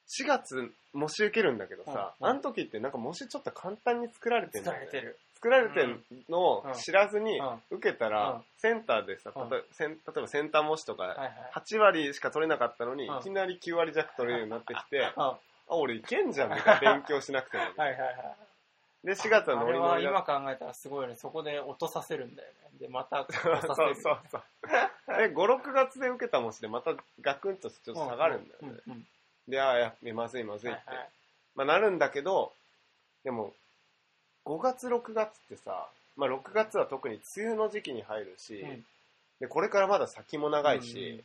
[0.07, 2.27] 4月、模試受けるんだけどさ、うん。
[2.27, 4.87] あの時ってなんか模試ちょっと簡単に作られてんだよね。
[4.89, 5.17] 疲れてる。
[5.35, 7.61] 作られてるのを知らずにうん。
[7.77, 8.43] 受けたら、うん。
[8.57, 9.49] センターでさ、うん。
[9.49, 9.61] 例え
[10.21, 11.31] ばセンター模試とか、はいはい。
[11.53, 13.17] 8割しか取れなかったのに、うん。
[13.19, 15.23] いきなり9割弱取れるようになってきて、うん。
[15.23, 17.63] あ、俺いけんじゃんみたいな勉強しなくても。
[17.63, 18.15] はいはいはい。
[19.05, 21.15] で、4月はノリノリ今考えたらすごいよね。
[21.15, 22.79] そこで落とさせるんだよね。
[22.79, 23.75] で、また落とそうさせる。
[23.75, 25.17] そうそうそう。
[25.17, 28.79] で、5、6月で受けた模試でまたガクンとちょっと下がるんだよね。
[28.87, 29.07] うんうん
[29.47, 30.81] で、ああ、やまずいまずいって。
[30.87, 31.09] はいはい
[31.55, 32.51] まあなるんだけど、
[33.23, 33.53] でも、
[34.43, 35.87] 5月、6月ってさ、
[36.17, 38.85] まあ6月は特に梅雨の時期に入るし、うん
[39.39, 41.21] で、これからまだ先も長いし、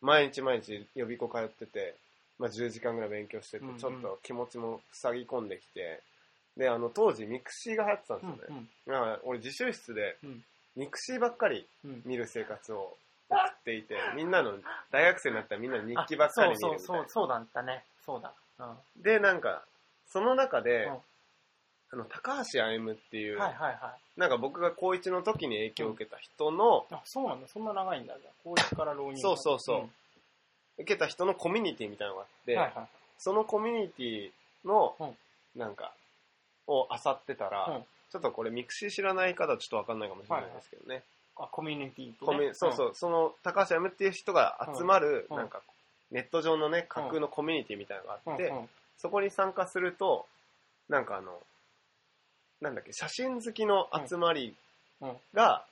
[0.00, 1.94] 毎日毎日予備校通ってて、
[2.38, 6.00] まあ10時間ぐらい勉強しててうんうん、ちょっと気持ちも塞ぎ込んできて、
[6.56, 8.64] で、あの、当時 mixi が流行ってたんですよね。
[8.86, 10.44] だから俺自習室でうん
[10.76, 12.96] mixi ばっかりうんうん見る生活を
[13.28, 14.52] 送っていて、みんなの、
[14.90, 16.78] 大学生になったらみんな日記ばっかり見るみたいな。
[16.78, 17.84] そうそうそう、そうだったね。
[18.04, 18.32] そうだ。
[18.58, 18.62] う
[19.00, 19.62] んで、なんか、
[20.08, 20.98] その中で、うん
[21.92, 24.20] あの、高橋歩っていう、はいはいはい。
[24.20, 27.48] なんか僕が高1の時に影響を受けた人の、あ、そうなんだ。
[27.48, 28.14] そんな長いんだ。
[28.44, 29.20] 高一から浪人。
[29.20, 29.90] そうそうそうん
[30.78, 32.88] 受けた人のコミュニティみたいなのがあって、はいはい。
[33.18, 34.30] そのコミュニティ
[34.64, 35.92] のうん、なんか、
[36.70, 37.84] を漁ってたら、うん。
[38.10, 41.02] ちょっとこれミクシー知らない方はちょっとわかんないかもしれないですけどね。
[41.36, 42.26] あ、コミュニティってね。
[42.26, 45.36] コミュそうそう、その高橋歩っていう人が集まる、うん。
[45.36, 45.60] なんか、
[46.10, 48.68] ネット上のね、架空のコミュニティみたいなのがあって、うんうん。
[48.98, 50.26] そこに参加すると、
[50.88, 51.40] なんかあの、
[52.60, 54.54] なんだっけ、写真好きの集まり
[55.00, 55.16] うん。
[55.32, 55.64] が、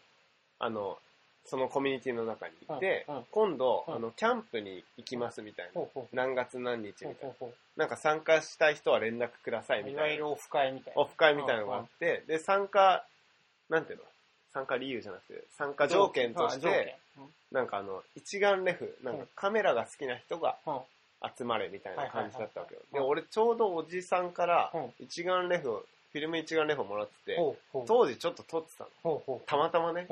[0.58, 0.98] あの、
[1.48, 5.82] そのコミュニティの中にいて、今度、うんあの、キャンプに行きますみたいな。
[6.12, 7.48] 何月何日みたいな。
[7.76, 10.00] なんか参加したい人は連絡くださいみたいな。
[10.00, 11.02] いわゆるオフ会みたいな。
[11.02, 13.04] オフ会みたいなのがあって、で、参加、
[13.68, 14.04] なんていうの？
[14.50, 20.56] 参加理由じゃなくて、参加条件として、件なんかあの、一眼レフ、なんかカメラが好きな人が
[21.36, 22.80] 集まれみたいな感じだったわけよ。
[22.92, 27.56] で、俺ちょうどおじさんからうん一眼レフをフィルム一眼レフをもらってて。
[27.86, 29.42] 当時ちょっと撮ってたの。
[29.46, 30.08] たまたまね。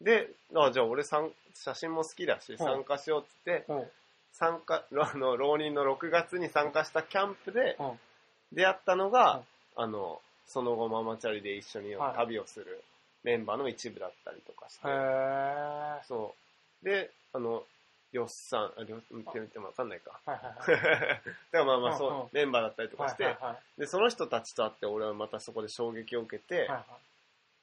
[0.00, 0.04] うん。
[0.04, 3.92] で、あじゃあ俺参写真も好きだし、参加しようって言って。
[4.32, 8.00] 参加、 あの、浪人の6月に参加したキャンプでうん
[8.52, 9.42] 出会ったのが、
[9.76, 12.82] うんあの、その後ママチャリで一緒にはい旅をする
[13.22, 16.04] メンバーの一部だったりとかして、へー。
[16.04, 16.34] そ
[16.82, 16.84] う。
[16.84, 17.64] で、あの、
[18.12, 20.18] よっさん、あ、よって言ってもわかんないか。
[20.24, 21.08] はいはいはい。
[21.08, 26.84] だからまあまあそう、うんうんメンバーだったりとかして、はいはいはいで、その人たちと会って俺はまたそこで衝撃を受けて、はいはい。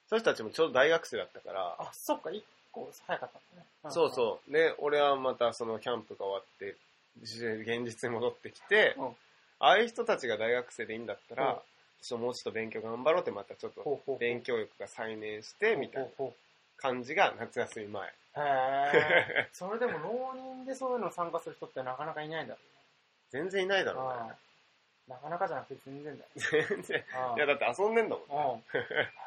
[0.08, 3.66] その人たちもちょうど大学生だったから、あ、そっか、一個早かったんだね。
[3.90, 4.52] そうそう。
[4.52, 6.76] で、俺はまたそのキャンプが終わって、
[7.22, 9.16] じ現実に戻ってきて、うん
[9.58, 11.56] ああいう人たちが大学生でいいんだったら、うん
[12.02, 14.18] ちょっともうちょっと勉強頑張ろうってまたちょっとほうほうほう。
[14.18, 16.34] 勉強欲が再燃して、みたいなほうほ
[16.76, 18.08] 感じが夏休み前。
[18.08, 19.48] へー。
[19.56, 22.60] それでも浪人でそういうの参加する人ってなかなかいないんだろ
[23.30, 24.00] 全然いないだうね。
[24.02, 24.34] ろうね。
[25.08, 26.30] なかなかじゃなくて全然だよ。
[26.68, 27.04] 全然。
[27.36, 28.74] いや、だって遊んでんだもん。
[28.74, 28.82] うん。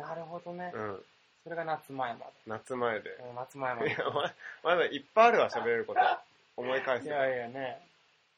[0.00, 0.70] なるほどね。
[0.74, 1.04] うん。
[1.44, 3.10] それが夏前ま夏前で。
[3.10, 3.10] で。
[3.16, 3.88] うん夏前まで。
[3.88, 4.32] いや、ま
[4.62, 6.00] まだいっぱいあるわ、喋れること。
[6.56, 7.06] 思い返す。
[7.06, 7.80] いやいやね。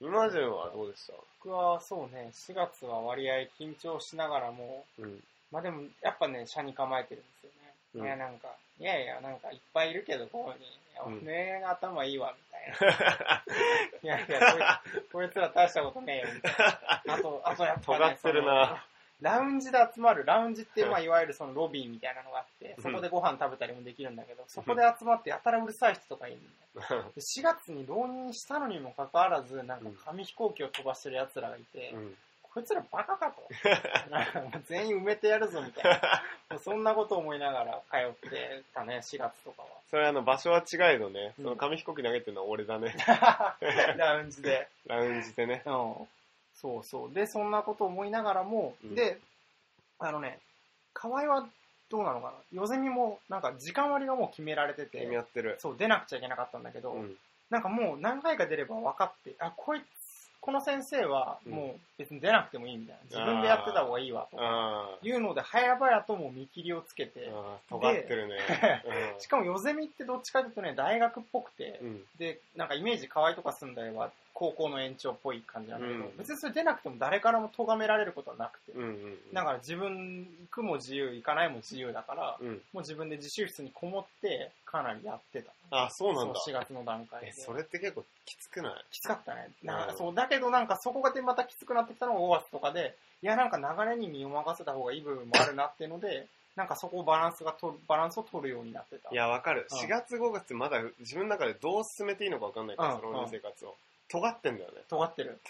[0.01, 1.13] 今順はどうでした？
[1.45, 5.21] 僕はそうね、4月は割合緊張しながらも、うん。
[5.51, 7.75] まあでも、やっぱね、車に構えてるんですよね。
[7.97, 8.49] うんいや、なんか、
[8.79, 10.65] いやいや、なんかいっぱいいるけど、ここに。
[10.65, 13.45] いやうん俺が頭いいわ、みたいな。
[14.03, 14.53] いやいや
[14.85, 16.53] こい、こいつら大したことねえよ、みたい
[17.07, 17.15] な。
[17.15, 18.85] あと、あとやっぱ、ね、尖ってるな
[19.23, 26.41] ラウンジで集まる、ラウンジって、まあ、いわゆるそのロビーみたいなのがあって、そこでご飯食べたりもできるんだけど、そこで集まってやたらうるさい人とかいるん
[26.89, 27.05] だよ。
[27.15, 32.17] で4月に浪人したのにもかかわらず、なんか紙飛行機を飛ばしてる奴らがいて、うん。
[32.43, 33.49] こいつらバカかと。
[34.67, 36.01] 全員埋めてやるぞみたい
[36.51, 36.59] な。
[36.59, 42.95] そんなこと思いながら通ってたね、4月とかそれあの、場所は違えどね、うんその紙飛行機投げてるのは俺だね。
[42.99, 43.57] は。
[43.97, 44.69] ラウンジで。
[44.87, 45.63] ラウンジでね。
[45.67, 46.09] うん。
[46.63, 47.15] そうそう。
[47.15, 49.19] で、そんなこと思いながらも、うんで、
[49.99, 50.39] あのね、
[50.95, 51.49] 河合は
[51.91, 52.61] どうなのかな？
[52.63, 55.59] ヨゼミも、なんか時間割がもう決められてて、君やってる。
[55.61, 57.17] そう、出なくちゃいけなかったんだけど、うん。
[57.51, 59.85] なんかもう何回か出れば分かって、あ、こいつ、
[60.41, 63.03] この先生はもう別に出なくてもいいみたいな。
[63.05, 64.37] 自分でやってた方がいいわと
[65.07, 67.31] いうので、早々ともう見切りをつけて、
[67.69, 68.39] 尖ってるね。
[69.21, 72.05] しかもヨゼミってどっちかというとね、大学っぽくてう、ん。
[72.19, 78.83] で、なんかイメージ河合とか住んだりは高校の延長っぽい感じなんだけど、うん別にそれ出なくても誰からも咎められることはなくて、うん。
[78.83, 79.19] うん。
[79.33, 82.49] だから自分行くも自由、行かないも自由だから、うん。
[82.49, 85.53] もう自分で自習室にこもってかなりやってた。
[85.71, 86.35] あ、そうなんだ。
[86.41, 87.33] そう4月の段階でえ、。
[87.33, 88.85] それって結構きつくない？
[88.91, 89.49] きつかったね。
[89.63, 99.09] なんうんかそう、だけどなんかそこがでまたきつくなってきたのが5月とかで、いやなんか流れに身を任せた方がいい部分もあるなっていうので、なんかそこをバランスが取る、バランスを取るようになってた。
[99.11, 99.67] いや、わかる。
[99.71, 103.75] うん4月5月まだ自分の中でどう進めていいのかわかんないから、うんその生活を。
[104.13, 104.83] 尖ってんだよね。
[104.89, 105.41] 尖ってる。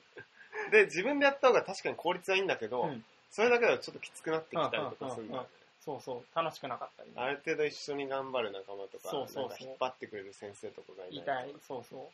[0.72, 5.48] で、自分でやった方が確かに効率はいいんだけど、うんそれだけではちょっときつくなってきたりとかするんだよね。
[5.84, 12.10] そうそう、楽しくなかったりね、ある程度一緒に頑張る仲間とか、そうそう引っ張ってくれる先生とかがいたい、そうそ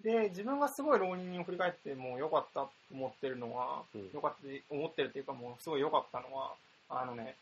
[0.00, 0.02] う。
[0.02, 6.54] で、自分がすごい浪人を振り返ってもう良かったと思ってるのは、うん良かった思ってるっていうかもうすごい良かったのは、
[6.88, 7.36] あのね、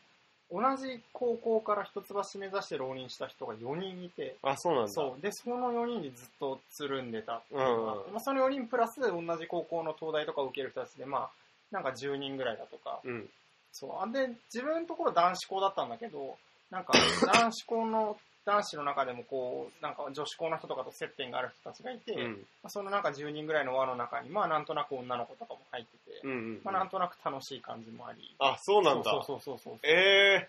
[0.51, 4.91] 同じ高校から一橋目指して浪人した人が4人いて、あ、そうなんだ。
[4.91, 5.21] そう。
[5.21, 11.29] で、その4人でずっとつるんでたっていうのがうんまあ、その4人プラス同じ高校の東大とかを受ける人たちで、まあ、
[11.71, 13.29] なんか10人ぐらいだとか、うん。
[13.71, 13.91] そう。
[14.01, 16.37] あで、自分のところ男子校だったんだけど、
[16.69, 16.93] なんか
[17.25, 22.45] 男子校の、男子の中でもこう、なんか女子校の人とかと接点がある人たちがいて、まうん。
[22.63, 26.61] あそのなんか10人ぐらいの輪の中に、まあなんとなく女の子とかも入ってて、うんうん。
[26.63, 28.35] まあなんとなく楽しい感じもあり。
[28.39, 29.11] あ、そうなんだ。
[29.11, 29.79] そうそうそうそうそう。
[29.83, 30.47] え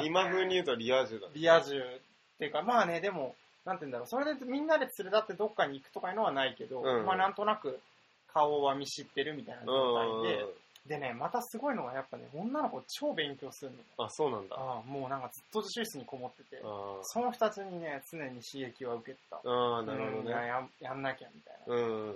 [0.00, 1.32] え 今風に言うとリア充だね。
[1.34, 3.34] リア充っていうか、まあね、でも、
[3.64, 7.80] なんて言うんだろう、それでみんなで連れ立ってどっかに行くとかいうのはないけど、うんまあなんとなく
[8.32, 10.54] 顔は見知ってるみたいなうん状態で、うんうん。
[10.86, 13.84] でね、またすごいのがやっぱね、女の子超勉強するのね。
[13.98, 14.56] あ、そうなんだ。
[14.56, 19.36] ああもうなんかずっと自習室にこもってて、あその二つにね、常に刺激は受けてた。
[19.36, 20.18] ーあー、なるほどね。
[20.20, 21.74] うんやややんなきゃみたいな。
[21.74, 22.14] うんうんうん。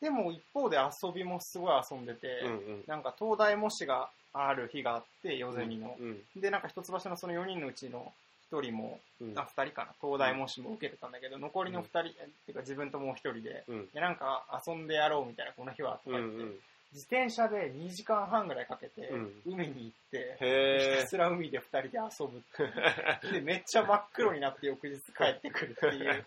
[0.00, 2.84] でも一方で遊びもすごい遊んでて、うんうん。
[2.86, 5.96] なんか東大模試がある日があって、夜ゼミの。
[5.98, 8.12] うんで、なんか一橋のその4人のうちの
[8.52, 9.32] 1人も、うん。
[9.36, 12.12] あ、2人かな、東大模試も受けてたんだけど、残りの2人、えっ
[12.46, 13.88] ていうか自分ともう1人で、うん。
[13.90, 16.60] でなんか遊んでやろうみたいな、この日は、とうんうか言って、ん。
[16.94, 22.40] 自転車で2時間半ぐらいかけて、うん海に行って、ひへたすら海で2人で遊ぶっ
[23.22, 23.30] て。
[23.32, 26.24] で、めっちゃ真っ黒になって翌日帰ってくるっていう。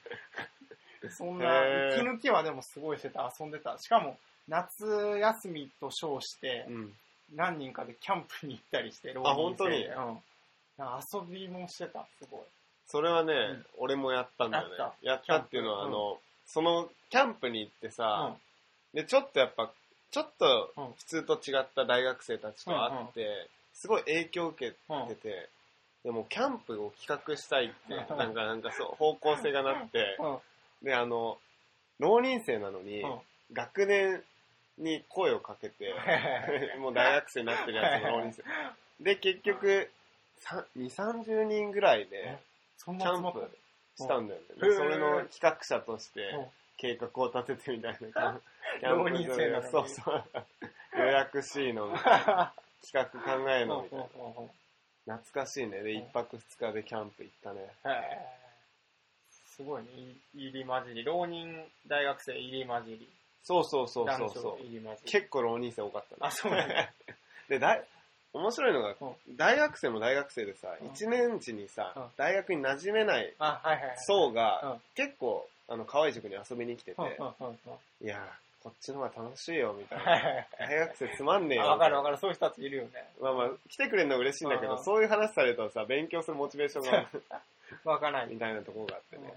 [1.09, 3.77] そんな、息抜きはでもすごいしてた、遊んでた。
[3.77, 4.17] しかも、
[4.49, 4.85] 夏
[5.19, 6.67] 休みと称して。
[7.33, 9.85] 何人かでキャンプに行ったりして、あ本当に？
[9.85, 10.21] うん。
[10.77, 12.41] 遊びもしてた、すごい。
[12.87, 15.25] それはね、ん俺もやったんだよねやっ。
[15.25, 18.35] たっていうのは、あの、その、キャンプに行ってさ、
[18.93, 19.71] で、ちょっとやっぱ、
[20.11, 20.93] ちょっとうん。
[20.93, 25.07] 普通と違った大学生たちと会って、すごい影響を受けうん。
[25.07, 25.49] てて、
[26.03, 28.17] でもキャンプを企画したいって、うん。
[28.17, 30.85] なんかなんかそう、方向性がなって、うん。
[30.85, 31.37] で、あの、
[31.99, 33.19] 浪人生なのに、うん。
[33.53, 34.23] 学年
[34.77, 35.93] に声をかけて、
[36.79, 39.03] もう大学生になってるやつの浪人生。
[39.03, 39.89] で、結局、
[40.37, 42.37] さ2、30人ぐらいで、
[42.77, 43.57] キャンプ
[43.95, 44.47] したんだよね。
[44.57, 46.45] それの企画者としてうん。
[46.77, 47.97] 計画を立ててみたいな。
[47.97, 48.41] キャンプ
[48.81, 50.23] 浪人生なのにそうそう。
[50.99, 52.51] 予約 C の企
[52.93, 54.05] 画考えるのみたいな。
[55.17, 55.81] 懐かしいね。
[55.83, 57.61] で、うん一泊二日でキャンプ行ったね。
[59.29, 59.89] すごいね。
[60.35, 61.03] 入り混じり。
[61.03, 63.09] 浪人大学生入り混じり。
[63.43, 64.97] そうそうそうそうそう。
[65.05, 66.17] 結構浪人生多かったね。
[66.21, 66.93] あ、そうなんだ。
[67.47, 67.83] で、だい
[68.33, 68.95] 面白いのが、う
[69.29, 73.33] 大学生も大学生でさ、うん一年時にさ、うん大学に馴染めない。
[74.07, 77.01] 層が、うん結構、あの、河合塾に遊びに来てて。
[78.01, 80.47] いやー、こっちの方が楽しいよ、みたいな。
[80.67, 81.65] 大学生つまんねえよ。
[81.65, 82.17] あわかるわかる。
[82.17, 82.89] そういう人たちいるよね。
[83.21, 87.07] まあまあ、来てくれるのは嬉しいんだけど、うんそういう話されるとさ、勉強するモチベーションが、
[87.85, 88.27] わからない。
[88.27, 89.33] みたいなところがあってうんね。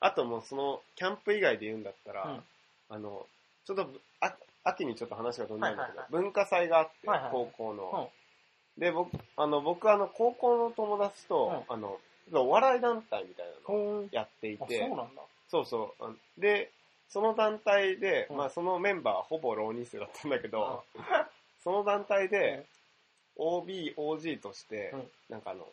[0.00, 2.44] あともうその、キャンプ以外で言うんだったら、うん
[2.88, 3.26] あの、
[3.64, 8.10] ちょっとぶ、あ秋にちょっと話が飛んだんだけど、文化祭があって、はいはい高校の。
[8.76, 12.00] で、僕、あの、僕、あの、高校の友達と、あの、
[12.32, 14.08] お笑い団体みたいなのを。
[14.10, 15.22] やっていあ、て、そうなんだ。
[15.50, 16.70] そうそうで、
[17.10, 18.36] その団体で、うん。
[18.36, 20.84] まあそのメンバーはほぼ浪人生だったんだけど、
[21.62, 22.64] その団体で、
[23.36, 25.10] OB、OG として、うん。
[25.28, 25.68] なんかあの、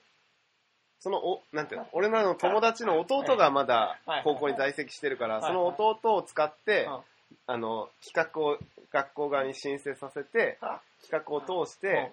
[1.00, 4.24] そのお、なんていうの、俺のあの友達の弟がまだはい。
[4.24, 5.44] 高校に在籍してるから、はい。
[5.44, 7.00] その弟を使って、うん。
[7.46, 8.58] あの、企画を
[8.92, 12.12] 学校側に申請させて、あ企画を通して、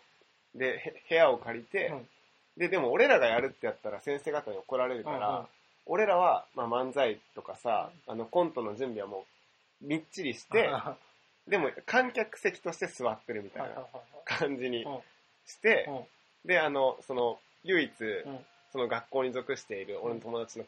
[0.54, 2.08] で、へ部屋を借りて、うん。
[2.56, 5.48] で、でも俺らがやるってやったら先生方に怒られるから、
[5.86, 9.26] 俺らは、まあ、漫才とかさ、あの、コントの準備はも
[9.82, 10.96] う、みっちりして、は
[11.46, 13.86] でも観客席として座ってるみたいな
[14.24, 15.00] 感じにうん。
[15.46, 16.48] して、うん。
[16.48, 18.46] で、あの、その、唯一、ん。
[18.72, 20.64] その学校に属している俺の友達の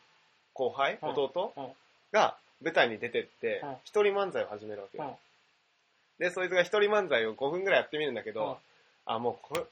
[0.52, 1.08] 後輩、うん。
[1.10, 1.72] 弟、うん。
[2.12, 5.18] が舞台に出てってうん、一人漫才を始めるわけよ。
[6.18, 8.58] で、そいつが一人漫才を5分ぐらいやってみるんだけど、
[9.06, 9.14] うん。
[9.14, 9.64] あ、もうこれ、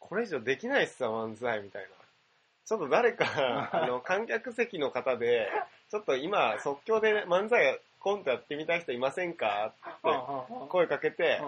[0.00, 1.88] これ以上できないっすわ、漫才みたいな。
[2.66, 3.26] ちょっと誰か、
[3.72, 5.50] あの、観客席の方で、
[5.90, 9.72] ちょっと今、即興で漫才コントやってみたい人いませんか？
[9.88, 10.08] って
[10.68, 11.40] 声かけて、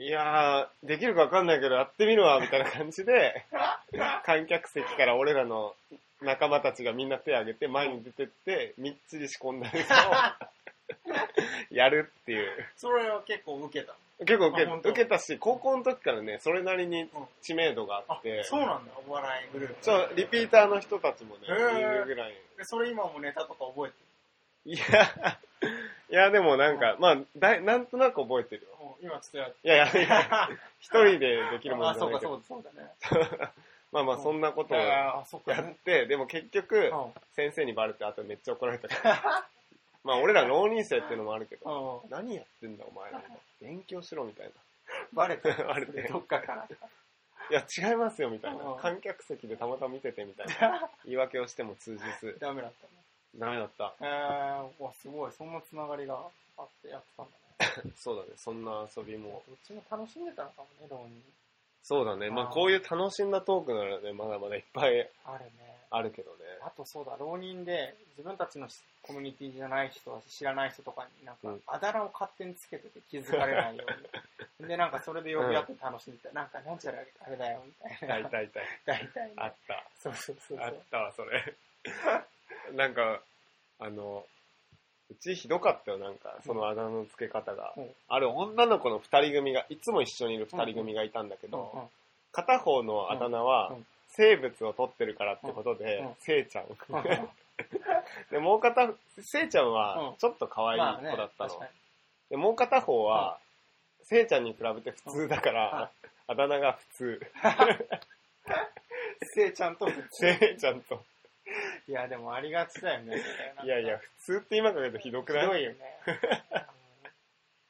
[0.00, 3.44] いやー、できるかわかんないけどやってみるわ、みたいな感じで、
[4.24, 5.74] 観客席から俺らの
[6.20, 10.48] 仲間たちがみんな手挙げて前に出てって、みっちり仕込んだネタを
[11.70, 12.66] やるっていう。
[12.76, 13.94] それは結構受けた。
[14.18, 17.08] 結構受け受けたし、高校の時からね、それなりに
[17.40, 19.84] 知名度がああって、、そうなんだ、お笑いグループ。
[19.84, 22.32] そう、リピーターの人たちもね、いるぐらい。
[22.56, 24.08] でそれ今もネタとか覚えて
[24.64, 25.38] いや、
[26.10, 28.96] いやでもなんか、まあ、だいなんとなく覚えてるよ。
[29.00, 30.48] るうん今ちょっとやっいやいやいや、
[30.80, 32.42] 一人でできるもあ、そうかんじゃないけど。
[32.42, 33.52] そうだそうだね。
[33.92, 39.48] まあまあ、そんなことをやあ、そって、でも結局、うん先生にバレて、あとめっちゃ怒られたから。
[40.04, 42.10] まあ、俺ら浪人生っていうのもあるけど、うん。
[42.10, 43.22] 何やってんだお前ら。
[43.60, 44.50] 勉強しろみたい
[45.12, 45.48] バレた。
[45.48, 45.64] な。
[45.68, 46.02] バレて。
[46.08, 46.68] どっかから。
[47.50, 48.78] いや、違いますよみたいなうん。
[48.78, 50.90] 観客席でたまたま見ててみたいな。
[51.04, 52.36] 言い訳をしても通じず。
[52.38, 52.92] ダメだったね。
[53.36, 53.94] ダメだった。
[54.00, 55.32] えー、わ、すごい。
[55.32, 56.22] そんなつながりが
[56.56, 57.92] あってやってたんだね。
[57.96, 59.42] そうだね、そんな遊びも。
[59.46, 61.22] どっちも楽しんでたのかもね、浪人。
[61.82, 65.67] そうだね、まあこういう楽しんだトークならね、まだまだいっぱいあるね。
[65.90, 66.36] あるけどね。
[66.62, 68.68] あとそうだ、浪人で自分たちの
[69.02, 73.84] コミュニティじゃない人は知らない人とかになんかうんあだ名を勝手につけてて気づかれないよ
[74.58, 74.68] うに。
[74.68, 76.32] で、なんかそれで呼び合って楽しんでた。
[76.32, 78.28] なんかなんちゃらあれだよ、みたいな。
[78.28, 79.32] 大体大 大体ね。
[79.36, 79.84] あった。
[79.98, 80.66] そうそうそうそう。
[80.66, 81.54] あったわ、それ。
[82.74, 83.22] なんか、
[83.78, 84.26] あの、
[85.10, 87.72] うちひどかったよ、なんか、そのあだ名の付け方が。
[87.76, 91.88] うんある女の子の二人組が、いつも一緒にいる二人組がいたんだけど、うんうん
[92.30, 96.64] 片方のあだ名は、うんうん生物を取ってるからってことで、うんせいちゃん。
[96.66, 97.28] うん
[98.30, 98.88] で、もう片、
[99.20, 101.60] せいちゃんうはん、ちょっと可愛い子だったの。
[102.30, 103.38] で、もう片方は、
[104.04, 105.90] せいちゃんに比べて普通だから、
[106.28, 107.32] あだ名が普通。
[109.34, 110.38] せいちゃんと普通。
[110.38, 111.04] せいちゃんと。
[111.88, 113.20] いや、でもありがちだよね。
[113.64, 115.46] いやいや、普通って今から言うとひどくひない？
[115.48, 115.98] どいよね。
[116.06, 116.68] うん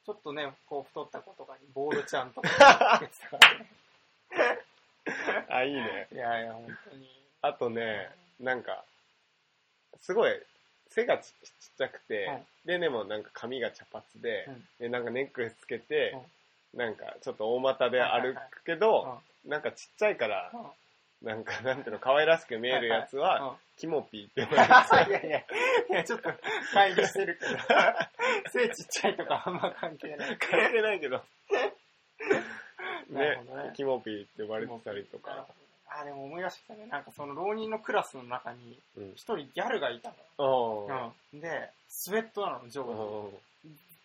[0.05, 4.58] ちょっとね、こう太った子とかにボールちゃんとか言ってたからね。
[5.49, 6.07] あ、いいね。
[6.11, 7.09] いやいや、本当に。
[7.41, 8.83] あとね、なんか、
[10.01, 10.31] すごい、
[10.89, 11.33] 背がちちっ
[11.77, 12.29] ちゃくて、
[12.65, 16.17] で、でもなんか髪が茶髪で、うんで、なんかネックレスつけて、
[16.73, 20.51] なんかちょっと大股で歩くけど、なんかちっちゃいから、
[21.21, 25.45] なんか、なんていうの、可愛らしく見えるやつは、うんキモピーって呼ばれてたいやいや、い
[25.89, 26.29] や、ちょっと、
[26.73, 27.57] 乖離してるけど。
[28.51, 30.37] 背ちっちゃいとかあんま関係ない。
[30.37, 31.23] 関係ないけど。
[33.09, 33.39] ね
[33.75, 35.45] キモピーって呼ばれてたりとか。
[35.89, 36.85] あ、でも思い出してきたね。
[36.87, 39.11] なんかその浪人のクラスの中に、うん。
[39.15, 41.13] 一人ギャルがいたの。
[41.33, 41.39] うん。
[41.39, 43.31] で、スウェットなの、上お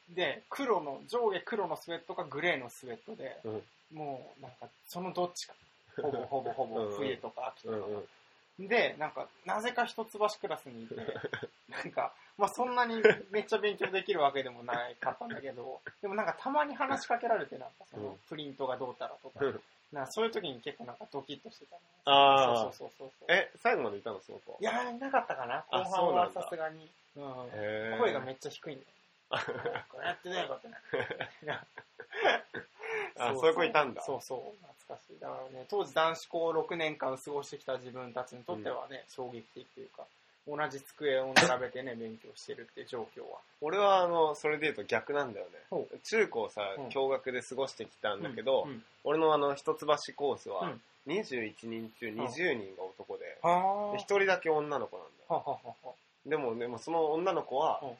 [0.09, 0.15] 下。
[0.15, 3.63] で、黒の、上下黒のスウェットかグレーのスウェットで、ーう
[3.95, 3.97] ん。
[3.97, 5.55] もう、なんか、そのどっちか。
[6.01, 7.77] ほぼ ほぼほぼ冬とか秋とか。
[7.77, 8.05] うん
[8.59, 8.69] うん。
[8.69, 10.95] で、なんか、なぜか一橋クラスにいて、
[11.69, 19.63] なんか、まあそんなにめっちゃ勉強できるわけでもないかったんだけど、 でもなんかたまに話しかけられて、なんかそのうん、プリントがどうたらとか、うん
[19.93, 21.83] なそういう時に結構なんかドキッとしてたね。
[22.05, 23.29] あそうそうそうそう。
[23.29, 24.59] え、最後までいたのその子。
[24.61, 26.91] いやー、いなかったかな後あ半はさすがに。
[27.17, 27.99] うん。
[28.01, 28.89] 声がめっちゃ低いんだよ。
[29.89, 30.81] これやってないことない。
[33.17, 34.03] あ、そういう子いたんだ。
[34.03, 35.21] そうそう、懐かしい。
[35.21, 40.05] だからね、当時男子校6年間過ごしてきた自分たちにとってはね、衝撃的というか、
[40.47, 43.41] 同じ机を並べてね、勉強してるって状況は。
[43.61, 45.99] 俺は、あの、それで言うと逆なんだよほね。
[46.05, 48.85] 中高さうん、共学で過ごしてきたんだけどう、ん。
[49.05, 50.73] 俺のあの、一橋コースは
[51.07, 55.35] うん、21人中20人が男で、はで一人だけ女の子なんだ。
[55.35, 55.93] はははは
[56.27, 57.91] でも、でもその女の子はうん、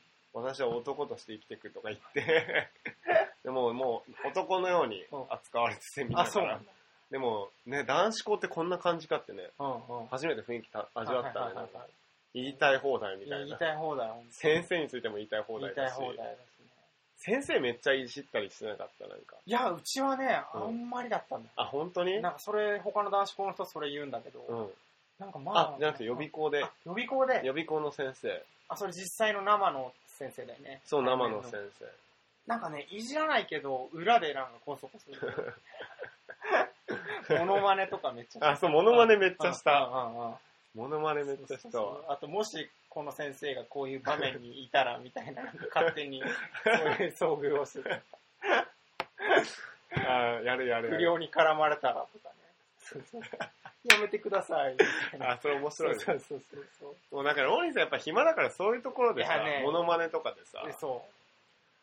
[0.45, 2.69] 私は男として生きていくとか言って、
[3.45, 6.65] でももう男のように扱われててみんなあ、そうなん。
[6.65, 6.73] だ。
[7.11, 10.07] でもね、男子校ってこんな感じかってね、うんうん。
[10.09, 11.55] 初めて雰囲気た味わったね。
[12.35, 13.47] 言いたい放題みたいな。
[13.47, 15.97] 言いたい放題は先生についても言いたい放言い題だし。
[15.97, 16.37] たい放題だしね。
[17.17, 19.37] 先生めっちゃいじったりしてなかった、なんか。
[19.47, 21.53] いや、うちはね、うんあんまりだったんだよ。
[21.57, 22.21] あ、本当に？
[22.21, 24.71] なんかそれ、他の男子校の人それ言うんだけど、うん。
[25.19, 28.43] なんかまああ、、じゃなくて予備校であ、予備校で、予備校の先生。
[28.69, 30.81] あ、それ実際の生の先生だよね。
[30.85, 31.87] そう、生の先生。
[32.49, 35.55] なんかね、いじらないけど、裏でなんかこそこそ言う。
[37.47, 39.79] モノマネとかめっちゃあ、そう、モノマネめっちゃした。
[39.79, 40.35] うんうんうん
[40.75, 42.01] モノマネめっちゃしたわ。
[42.09, 46.23] あと、もし、この先生がこういう場面にいたら、みたいな、勝手に、
[46.65, 48.03] そういう遭遇をする。
[49.97, 50.97] あ、やるやるやる。
[50.97, 52.35] 不良に絡まれたらとかね。
[52.79, 53.23] そうそう
[53.85, 55.33] やめてください、みたいな。
[55.33, 56.01] あ、それ面白いね。
[56.01, 57.15] そうそうそうそう。
[57.15, 61.05] もうだから、大西さんやっぱ暇だからそういうところでさね、モノマネとかでさ、で、そ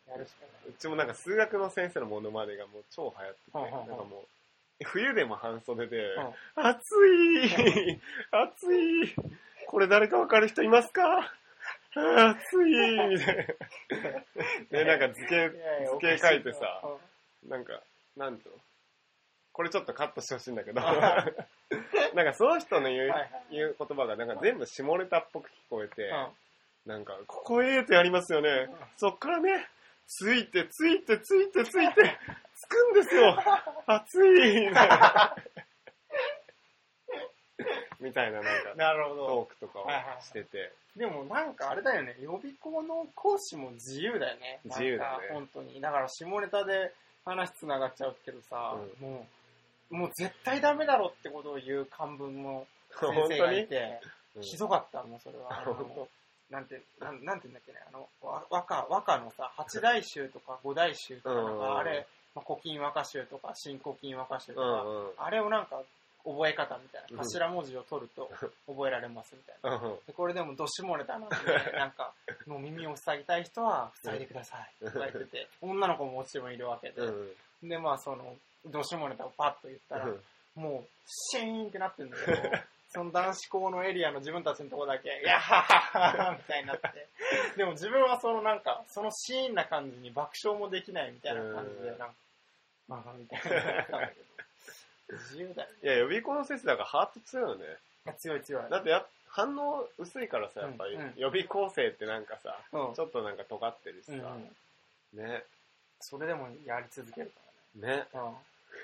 [0.08, 0.10] う。
[0.10, 4.26] やるしかなうちもなんか数学の先生のモノマネがもう超流行ってて、なんかもう、
[4.84, 6.00] 冬でも半袖で、い。
[6.54, 9.14] 暑い暑い。
[9.66, 11.32] これ誰かわかる人いますか？
[11.94, 13.08] 暑い。
[13.08, 13.44] みたいな。
[14.70, 16.80] で、なんか図形、図形書いてさ、
[17.44, 17.50] うん。
[17.50, 17.80] なんか、
[18.16, 18.60] なんていうの
[19.52, 21.26] これちょっとカットしてほしいんだけど、 は
[22.14, 23.14] なんかその人の言う,、
[23.50, 26.28] 言う言葉がなんか全部下ネタっぽく聞こえて、うん。
[26.86, 28.64] なんか、ここええとやりますよね。
[28.64, 28.70] ん。
[28.96, 29.68] そっからね、
[30.06, 32.18] ついてついてついてついて、
[32.51, 33.36] つくんですよ。
[33.86, 34.68] 暑い
[38.00, 38.40] みたいな。
[38.40, 39.46] ななんか、なるほトどー。
[39.46, 39.86] クとかを
[40.20, 40.72] してて。
[40.96, 44.60] でもなんかあれだよね、予備校の講師も自由だよね。
[44.64, 45.80] 自由だね本当に。
[45.80, 46.92] だから下ネタで
[47.24, 49.26] 話つながっちゃうけどさ、うも
[49.90, 52.66] う、もう絶対ダメだろってことを言う漢文の
[53.00, 55.62] 先生がいて、うんひどかった、もうそれは。
[56.48, 65.10] なんて、なんなんて言うんだっけね、あの、わ和歌、和歌のさ、八大集とか五大集とか、なんうんかあれ、まあ、古今和歌集とか、新古今和歌集とか、うんうん。
[65.18, 65.82] あれをなんか
[66.24, 67.16] 覚え方みたいうん。
[67.16, 68.30] な、頭文字を取ると
[68.66, 69.76] 覚えられますみたいな。
[69.76, 71.36] うんでこれでもどしもネタなんで、
[71.72, 72.12] なんか、
[72.46, 77.10] もう耳を塞ぎたい人は塞いでくださいって言われてて、女の子ももちろんいるわけで、う
[77.64, 77.68] ん。
[77.68, 80.06] で、まあその、どしもネタをパッと言ったら、
[80.54, 82.36] もう、シーンってなってんだけど、
[82.92, 87.08] その男子校のエリアの自分たちのとこだけ、い やはははみたいになって、
[87.56, 92.14] でも自分はそのなんか、そのシーンな感じに爆笑もできないみたいな感じで、うんなんか、
[92.88, 95.76] まあみたいななったんだけど、自由だよね。
[95.82, 97.64] いや、予備校の先生だからハート強いよね。
[98.18, 98.70] 強い強い。
[98.70, 105.44] だってや反応薄いからさ、やっぱり、予備校生ってなんかさ、うんちょっとなんか尖ってるしさ、うんうんね、
[106.00, 107.40] それでもやり続けるか
[107.80, 107.96] らね。
[107.96, 108.06] ね。
[108.12, 108.36] うん。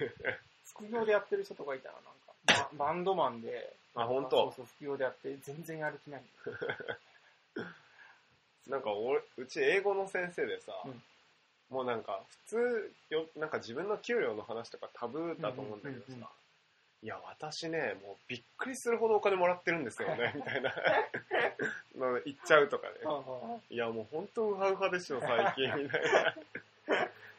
[0.65, 6.22] 副業でやってる人とかいたらなんか、ババンドマンで、あ、本そう当そう、副業でやって全然やる気ない。
[8.68, 11.03] なんか俺、うち英語の先生でさ、うん。
[11.70, 16.28] もうなんか普通よ、なんか自分の給料の話とかタブーだと思うんだけどさ、うんうんうん
[17.01, 20.74] いや、私ね、もうびっくりするほどお金もらってるんですよね、 みたいな。
[21.94, 22.94] の言っちゃうとかね。
[23.70, 26.34] いや、もう本当ウハウハですよ、最近、みたいな。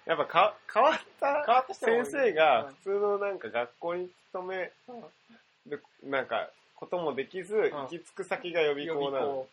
[0.05, 2.73] やっぱか変わった先生がうん。
[2.75, 4.73] 普通のなんか学校に勤める、
[6.03, 9.47] なんか、こともできず、行き着く先が予備校なの。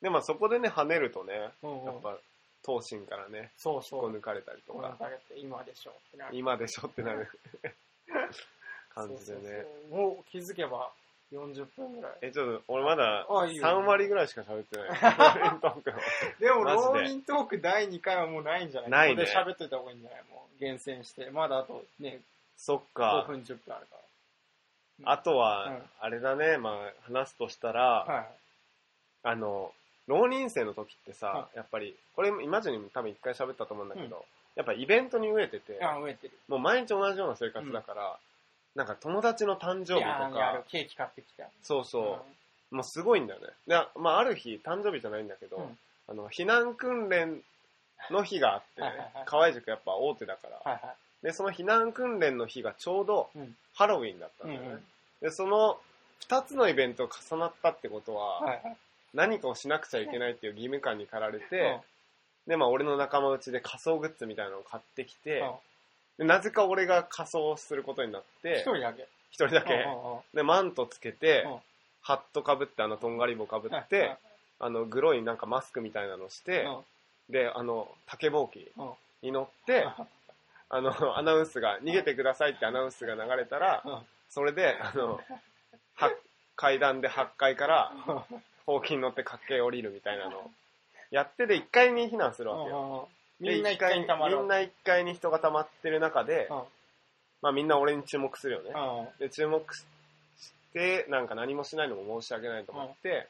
[0.00, 2.16] で、まあそこでね、跳ねるとね、うんうんやっぱ、
[2.64, 4.04] 東進からね、そうそう。
[4.04, 4.96] 引っこ抜かれたりとか、
[5.36, 6.36] 今でしょってなる。
[6.36, 7.28] 今でしょってなる。
[8.94, 9.18] 感じでね。
[9.26, 9.42] そうそう
[9.90, 10.90] そうもう気づけば
[11.32, 12.12] 40分ぐらい。
[12.22, 14.88] え、ちょっと、俺まだあいいよ3割ぐらいしか喋ってない。
[14.92, 15.98] ローリントークの
[16.38, 16.64] でも、
[17.26, 18.90] トーク第2回はもうないんじゃない？
[18.90, 20.22] ないねここで喋っといた方がいいんじゃない？
[20.30, 21.30] もう厳選して。
[21.30, 22.20] まだあとね、
[22.56, 23.24] そっ5か。
[23.26, 23.96] 分10分あるか
[25.04, 28.26] あとうんは、あれだね、まあ、話すとしたら。
[29.24, 29.72] あの、
[30.08, 34.22] 浪人生の時ってさは、やっぱり、これ、今までにも多分一回喋ったと思うんだけど、うん。
[34.56, 35.78] やっぱイベントに飢えてて。
[36.48, 38.18] もう毎日同じような生活だから、
[38.74, 41.48] なんか友達の誕生日とか、ケーキ買ってきた。
[41.62, 42.24] そうそ
[42.72, 43.46] う、もうすごいんだよね。
[43.66, 45.78] で、まあ、ある日、誕生日じゃないんだけど、うん。
[46.08, 47.42] あの、避難訓練
[48.10, 48.82] の日があって
[49.26, 50.96] 河合塾やっぱ大手だから。
[51.22, 53.56] で、その避難訓練の日がちょうどうん。
[53.74, 54.66] ハロウィンだったんだよね。
[54.66, 54.82] うんうん。
[55.20, 55.78] で、その
[56.20, 58.76] 二つのイベントが重なったってことは、はいはい。
[59.14, 61.80] 何かをしなくちゃいけないっていう義務感に駆られて、
[62.46, 65.44] で、まあ俺の仲間内で仮装グッズみたいなのを買ってきて、
[66.18, 69.06] でなぜか俺が仮装することになっ一て、人だけ。
[69.30, 71.56] 一人だけ、うんうんで、マントつけてうん、
[72.02, 74.16] ハットかぶって、あの、とんがり棒かぶうんって、
[74.60, 76.66] あの、グロいなんかマスクみたいなのして、
[77.30, 78.86] で、あの、竹ぼうきうん。
[78.86, 78.92] うん
[79.22, 79.86] に乗って、
[80.72, 83.98] あの、アナウンスが、逃げてくださいってアナウンスが流れたら、うん
[84.32, 85.20] それで、あの、
[85.94, 86.10] は
[86.56, 87.92] 階段で8階から、
[88.64, 90.50] ほうきに乗って駆け降りるみたいなのを
[91.10, 93.08] やってで1階に避難するわけよ。
[93.40, 96.62] みんな一回にみんな1階に人が溜まってる中で、うん。
[97.42, 98.70] まあみんな俺に注目するよね。
[98.74, 99.18] うん。
[99.18, 99.84] で、注目し
[100.72, 103.28] て、なんか何もしないのも申し訳ないと思って、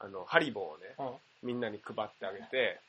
[0.00, 1.48] あの、ハリボーをね、うん。
[1.48, 2.80] みんなに配ってあげて、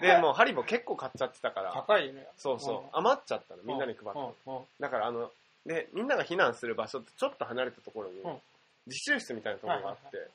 [0.00, 2.26] で、もうハリボー結構買っちゃってたから、高いね。
[2.36, 2.88] そうそう、うん。
[2.92, 5.30] 余っちゃったの、みんなに配っただからあの、
[5.66, 8.36] で、みんなが避難する場所ってちょっと離れたところにうん、
[8.86, 10.26] 自習室みたいなところがあって、はい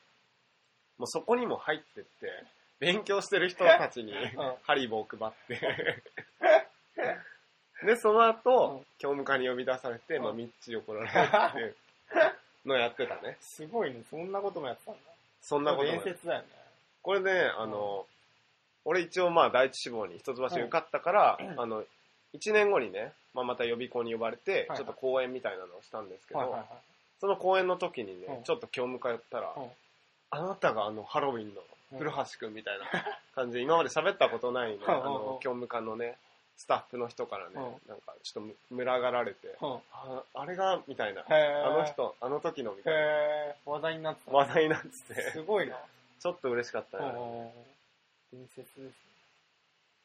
[0.99, 2.29] もうそこにも入ってって、
[2.79, 4.15] 勉強してる人たちにん。
[4.63, 5.83] ハリボーを配って、
[7.85, 8.85] で、その後、うん。
[8.99, 10.23] 教務課に呼び出されて、うん。
[10.23, 11.75] まあ、みっちり怒られるっていう
[12.67, 13.37] のをやってたね。
[13.39, 14.03] すごいね。
[14.09, 14.99] そんなこともやってたんだ。
[15.41, 16.47] そんなことも伝説だよね。
[17.01, 18.05] これね、あの、
[18.89, 21.61] 俺一応まあ第一志望に一橋受かったから、うん。
[21.61, 21.83] あの、
[22.33, 26.57] 1年後にね、まあ、また予備校に呼ばれて、はいちょっと講演みたいなのをしたんですけど。
[27.21, 28.43] その講演の時にね、うん。
[28.43, 29.67] ちょっと教務課やったら、うん。
[30.31, 31.61] あなたがあのハロウィンの
[31.91, 31.97] うん。
[31.99, 32.85] 古橋くんみたいな
[33.35, 36.17] 感じで、 今まで喋ったことないね、あの、教務課のね、
[36.57, 37.63] スタッフの人からね、うん。
[37.87, 39.79] なんかちょっと群がられて、うん。
[39.93, 44.31] ああれが、みたいな、あの人、あの時のみたいな、話題になってた。
[44.31, 45.77] 話題になってすて、ごいな。
[46.19, 47.69] ちょっと嬉しかったね。
[48.33, 48.95] うん伝説です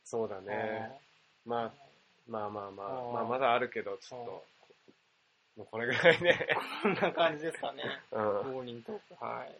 [0.04, 0.46] そうだね。
[0.48, 1.00] ね。
[1.46, 1.72] まあ、
[2.28, 4.44] まあまあまあ、うんまあまだあるけど、ちょっうんと、
[5.56, 6.46] もうこれぐらいね。
[6.82, 7.82] こんな感じですかね。
[8.12, 8.22] うん。
[8.52, 9.24] モーニングトーク。
[9.24, 9.54] はい。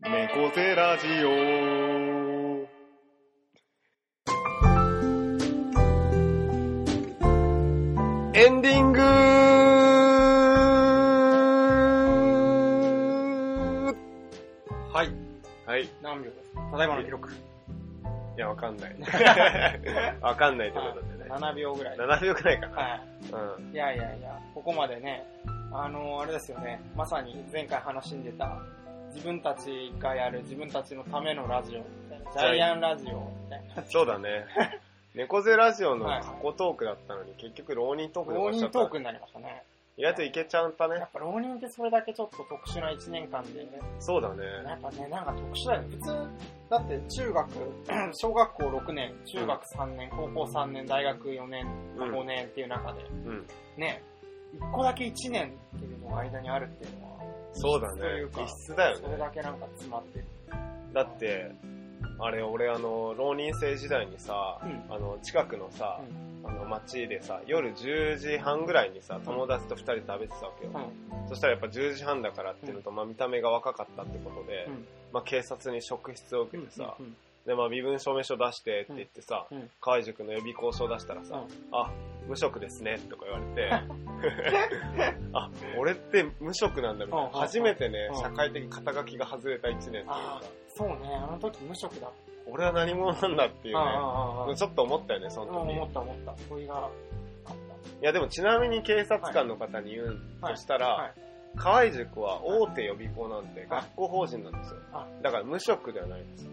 [0.00, 1.28] 猫背ラジオ。
[8.34, 9.00] エンディング
[14.92, 15.10] はい。
[15.66, 15.84] はい。
[15.84, 16.41] い何秒
[16.72, 17.28] ただいまの記録。
[18.36, 18.96] や、わかんない。
[20.20, 21.30] わかんないってことでね。
[21.30, 21.96] 7秒ぐらい。
[21.96, 22.76] 7秒くらいかな。
[22.76, 23.00] はい。
[23.58, 23.72] うん。
[23.72, 25.24] いやいやいや、ここまでね、
[25.72, 28.58] あのあれですよね、まさに前回話しんでた、
[29.14, 33.82] 自分たちがやる自分たちのためのラジオみたいな、ジャイアンラジオみたいな。
[33.84, 34.46] そうだね。
[35.14, 39.62] 猫背ラジオのはい過去トークだったのに、結局浪人トークで終っちゃったトークになりましたね。
[40.02, 41.10] 意外といけちゃったねやっ。
[41.12, 43.68] ぱ浪人ってそれだけちょっと特殊な1年間で、
[44.00, 44.42] そうだね。
[44.66, 45.96] やっぱね、なんか特殊だよね。
[45.96, 46.06] 普通、
[46.68, 47.48] だって中学、
[48.14, 53.46] 小学校6年、中学3年、高校3年、大学4年、うん5年っていう中で、うん。
[53.76, 54.02] ね、
[54.58, 57.20] 1個だけ1年っていうのが間にあるっていうのは、
[57.52, 58.28] そうだねという。
[58.30, 59.04] か異質だよね。
[59.04, 60.24] それだけなんか詰まってる。
[60.92, 61.52] だって、
[62.22, 64.94] あれ、俺、あの、浪人生時代にさ、うん。
[64.94, 66.00] あの、近くのさ、
[66.44, 66.48] うん。
[66.48, 70.70] あの、街でさ、夜10時半ぐらいにさ、友達と2人で食べてたわけよ。
[70.72, 71.28] うん。
[71.28, 74.86] そしたらやっぱ10時半だからっていうのと、まあ見た目が若かったってことで、うん。
[75.12, 77.16] まあ警察に職質を受けてさ、うん。
[77.44, 79.70] で、まあ身分証明書出してって言ってさ、うん。
[79.80, 81.48] 河合塾の予備校証出したらさ、うん。
[81.72, 81.90] あ、
[82.28, 83.70] 無職ですね、とか言われて、
[85.34, 87.28] あ、俺って無職なんだみたいな。
[87.30, 92.10] 初めてねうん、社会的肩書きが外れた1年っていうかあ、そうね、あの時無職だ。
[92.46, 95.72] 俺は何者なんだっていうね、ああちょっと思ったよね、その時。
[95.72, 96.34] 思った思った。
[96.48, 96.90] 問いがあっ
[98.00, 100.48] いやでもちなみに警察官の方に言うた。
[100.48, 101.12] としたら、はい
[101.54, 105.06] 河合塾は大手予備校なんで、学校法人なんですよあ。
[105.22, 106.50] だから無職ではないんですよ。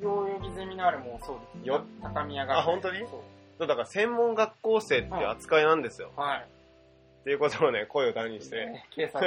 [0.00, 1.66] 代々木ゼミナールもそうです。
[1.68, 3.00] よ高宮学園あ本当に？
[3.00, 3.20] そう
[3.66, 6.12] だから専門学校生って扱いなんですよ。
[6.16, 6.46] はい。
[7.20, 9.20] っていうことをね、声を大にして、ね警察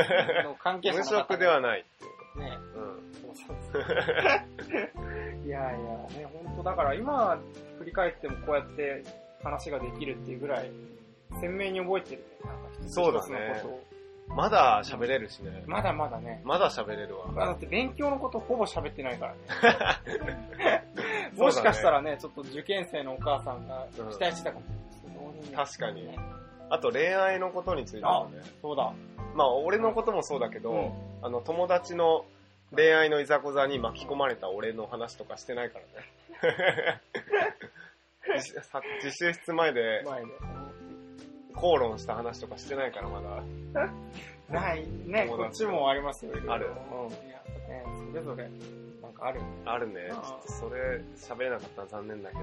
[0.43, 2.49] の関係者無の方職ではないっていう。
[2.49, 2.57] ね。
[2.75, 3.01] うん。
[5.45, 7.39] いやいや、ね、本当だから今
[7.79, 9.03] 振り返ってもこうやって
[9.43, 10.71] 話ができるっていうぐらい、
[11.39, 12.27] 鮮明に覚えてるね。
[12.45, 13.83] なんかそうだね一つのことを
[14.27, 15.63] まだ喋れるしね。
[15.67, 16.41] まだまだね。
[16.43, 17.27] まだ喋れるわ。
[17.27, 20.83] まあだって勉強のことほぼ喋ってないからね。
[21.37, 24.69] もしかしたらね、ちょっと受験生のお母さんが期待してたかもし
[25.49, 26.17] れない確かに
[26.69, 28.41] あと恋愛のことについてもね。
[28.61, 28.93] そうだ。
[29.35, 30.91] まあ俺のこともそうだけど、うん
[31.23, 32.25] あの友達の
[32.75, 35.79] 恋愛のいざこざに巻き込まれた俺の話とかしてないか
[36.41, 37.01] らね。
[39.03, 40.27] 自習室前で前で。
[41.51, 43.43] 口論した話とかしてないからまだ。
[44.49, 47.27] ない、ね、こっちもありますよ、あるうん。
[47.27, 48.49] いや、ね、それぞれ、
[49.01, 49.41] なんかある。
[49.65, 50.09] あるね。
[50.09, 52.41] ちょっとそれ喋れなかったら残念だけど。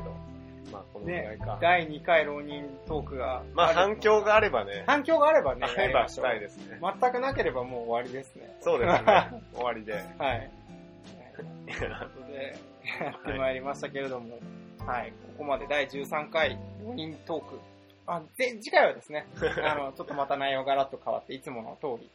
[0.73, 3.43] まあこのぐらねいか。、第2回浪人トークが。
[3.55, 4.85] まある反響があればね。
[4.87, 6.81] 反響があればね、あればしたいですね。
[6.81, 8.57] 全くなければもう終わりですね。
[8.61, 9.31] そうですね。
[9.55, 9.93] 終わりで。
[10.19, 10.51] はい。
[11.37, 12.57] ということで、
[13.05, 14.39] やってまいりましたけれども、
[14.85, 17.59] はい、ここまで第13回、浪人トーク。
[18.09, 19.27] あ、で、次回はですね、
[19.63, 22.11] あの、ちょっとまた内容がガラッと変わって、いつもの通り。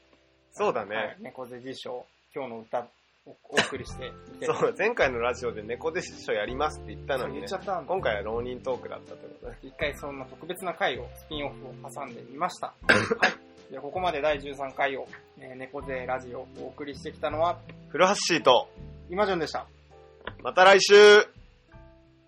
[0.52, 2.88] そうだねはい猫背辞書、今日の歌
[3.26, 7.58] をお送りしていければそう、前回のラジオで猫弟子書やりますって言ったのにね言っちゃ。
[7.58, 9.58] ったんで今回は浪人トークだったってことね。
[9.64, 12.68] 一回そんな特別な回を、スピンオフを挟んでみました。
[12.88, 13.28] は
[13.72, 13.74] い。
[13.74, 15.08] でここまで第13回を、
[15.40, 17.58] えー猫背ラジオをお送りしてきたのは、
[17.90, 18.70] 古橋シート、
[19.10, 19.66] 今順でした。
[20.44, 20.94] また来週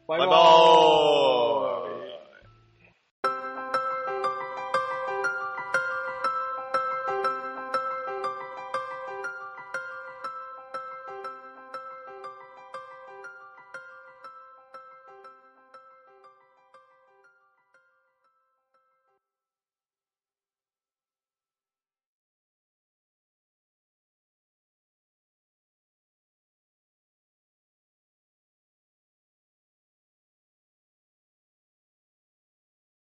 [0.08, 1.35] ババイバーイ